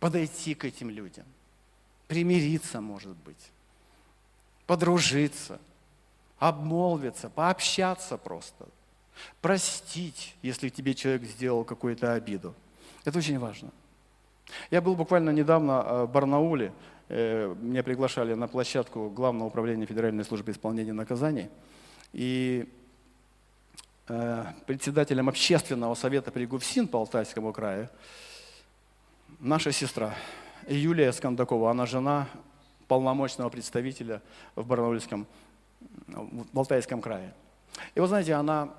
подойти 0.00 0.54
к 0.54 0.66
этим 0.66 0.90
людям, 0.90 1.24
примириться, 2.08 2.82
может 2.82 3.16
быть, 3.16 3.50
подружиться– 4.66 5.58
обмолвиться, 6.48 7.30
пообщаться 7.30 8.18
просто, 8.18 8.66
простить, 9.40 10.36
если 10.42 10.68
тебе 10.68 10.94
человек 10.94 11.22
сделал 11.22 11.64
какую-то 11.64 12.12
обиду. 12.12 12.54
Это 13.04 13.18
очень 13.18 13.38
важно. 13.38 13.70
Я 14.70 14.82
был 14.82 14.94
буквально 14.94 15.30
недавно 15.30 15.72
э, 15.72 16.04
в 16.04 16.10
Барнауле, 16.10 16.72
э, 17.08 17.54
меня 17.60 17.82
приглашали 17.82 18.34
на 18.34 18.46
площадку 18.46 19.08
Главного 19.08 19.48
управления 19.48 19.86
Федеральной 19.86 20.24
службы 20.24 20.52
исполнения 20.52 20.92
наказаний, 20.92 21.48
и 22.12 22.68
э, 24.08 24.44
председателем 24.66 25.30
общественного 25.30 25.94
совета 25.94 26.30
при 26.30 26.44
ГУФСИН 26.44 26.88
по 26.88 26.98
Алтайскому 26.98 27.54
краю 27.54 27.88
наша 29.40 29.72
сестра 29.72 30.14
Юлия 30.68 31.10
Скандакова, 31.12 31.70
она 31.70 31.86
жена 31.86 32.28
полномочного 32.86 33.48
представителя 33.48 34.20
в 34.54 34.66
Барнаульском 34.66 35.26
в 36.06 36.58
Алтайском 36.58 37.00
крае. 37.00 37.34
И 37.94 38.00
вот 38.00 38.08
знаете, 38.08 38.34
она, 38.34 38.74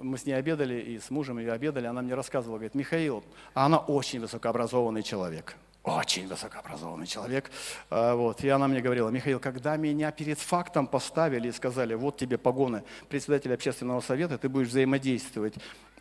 мы 0.00 0.18
с 0.18 0.26
ней 0.26 0.32
обедали, 0.32 0.80
и 0.80 0.98
с 0.98 1.10
мужем 1.10 1.38
ее 1.38 1.52
обедали, 1.52 1.86
она 1.86 2.02
мне 2.02 2.14
рассказывала, 2.14 2.58
говорит, 2.58 2.74
Михаил, 2.74 3.24
а 3.54 3.66
она 3.66 3.78
очень 3.78 4.20
высокообразованный 4.20 5.02
человек. 5.02 5.56
Очень 5.86 6.26
высокообразованный 6.26 7.06
человек. 7.06 7.48
А, 7.90 8.16
вот. 8.16 8.42
И 8.42 8.48
она 8.48 8.66
мне 8.66 8.80
говорила, 8.80 9.08
Михаил, 9.08 9.38
когда 9.38 9.76
меня 9.76 10.10
перед 10.10 10.38
фактом 10.38 10.88
поставили 10.88 11.48
и 11.48 11.52
сказали, 11.52 11.94
вот 11.94 12.16
тебе 12.16 12.38
погоны 12.38 12.82
председателя 13.08 13.54
общественного 13.54 14.00
совета, 14.00 14.36
ты 14.36 14.48
будешь 14.48 14.68
взаимодействовать 14.68 15.54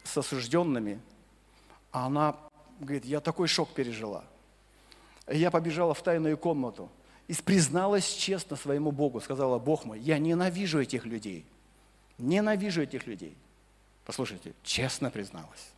с 0.03 0.17
осужденными, 0.17 0.99
а 1.91 2.07
она 2.07 2.35
говорит, 2.79 3.05
я 3.05 3.19
такой 3.19 3.47
шок 3.47 3.73
пережила. 3.73 4.23
я 5.27 5.51
побежала 5.51 5.93
в 5.93 6.01
тайную 6.01 6.37
комнату, 6.37 6.89
и 7.27 7.33
призналась 7.33 8.13
честно 8.13 8.55
своему 8.55 8.91
Богу, 8.91 9.19
сказала, 9.19 9.57
Бог 9.57 9.85
мой, 9.85 9.99
я 9.99 10.19
ненавижу 10.19 10.79
этих 10.79 11.05
людей, 11.05 11.45
ненавижу 12.17 12.81
этих 12.81 13.07
людей. 13.07 13.35
Послушайте, 14.05 14.53
честно 14.63 15.09
призналась. 15.09 15.71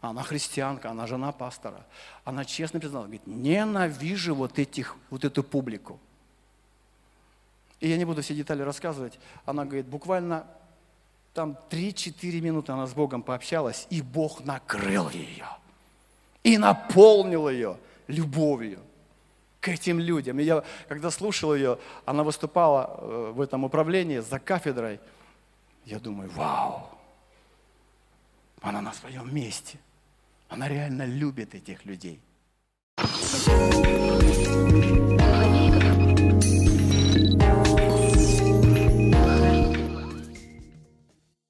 Она 0.00 0.22
христианка, 0.22 0.90
она 0.90 1.06
жена 1.06 1.32
пастора. 1.32 1.84
Она 2.24 2.44
честно 2.44 2.78
призналась, 2.78 3.06
говорит, 3.06 3.26
ненавижу 3.26 4.34
вот, 4.34 4.58
этих, 4.58 4.96
вот 5.08 5.24
эту 5.24 5.42
публику. 5.42 5.98
И 7.80 7.88
я 7.88 7.96
не 7.96 8.04
буду 8.04 8.20
все 8.22 8.34
детали 8.34 8.62
рассказывать. 8.62 9.18
Она 9.46 9.64
говорит, 9.64 9.86
буквально 9.86 10.46
там 11.32 11.58
3-4 11.70 12.40
минуты 12.40 12.72
она 12.72 12.86
с 12.86 12.92
Богом 12.92 13.22
пообщалась, 13.22 13.86
и 13.88 14.02
Бог 14.02 14.44
накрыл 14.44 15.08
ее. 15.10 15.48
И 16.42 16.58
наполнил 16.58 17.48
ее 17.48 17.78
любовью 18.06 18.80
этим 19.68 20.00
людям. 20.00 20.38
И 20.38 20.44
я, 20.44 20.64
когда 20.88 21.10
слушал 21.10 21.54
ее, 21.54 21.78
она 22.04 22.22
выступала 22.22 22.98
э, 22.98 23.32
в 23.34 23.40
этом 23.40 23.64
управлении 23.64 24.18
за 24.18 24.38
кафедрой, 24.38 25.00
я 25.84 25.98
думаю, 25.98 26.28
вау, 26.30 26.88
она 28.60 28.80
на 28.80 28.92
своем 28.92 29.34
месте. 29.34 29.78
Она 30.48 30.68
реально 30.68 31.04
любит 31.04 31.54
этих 31.54 31.84
людей. 31.84 32.20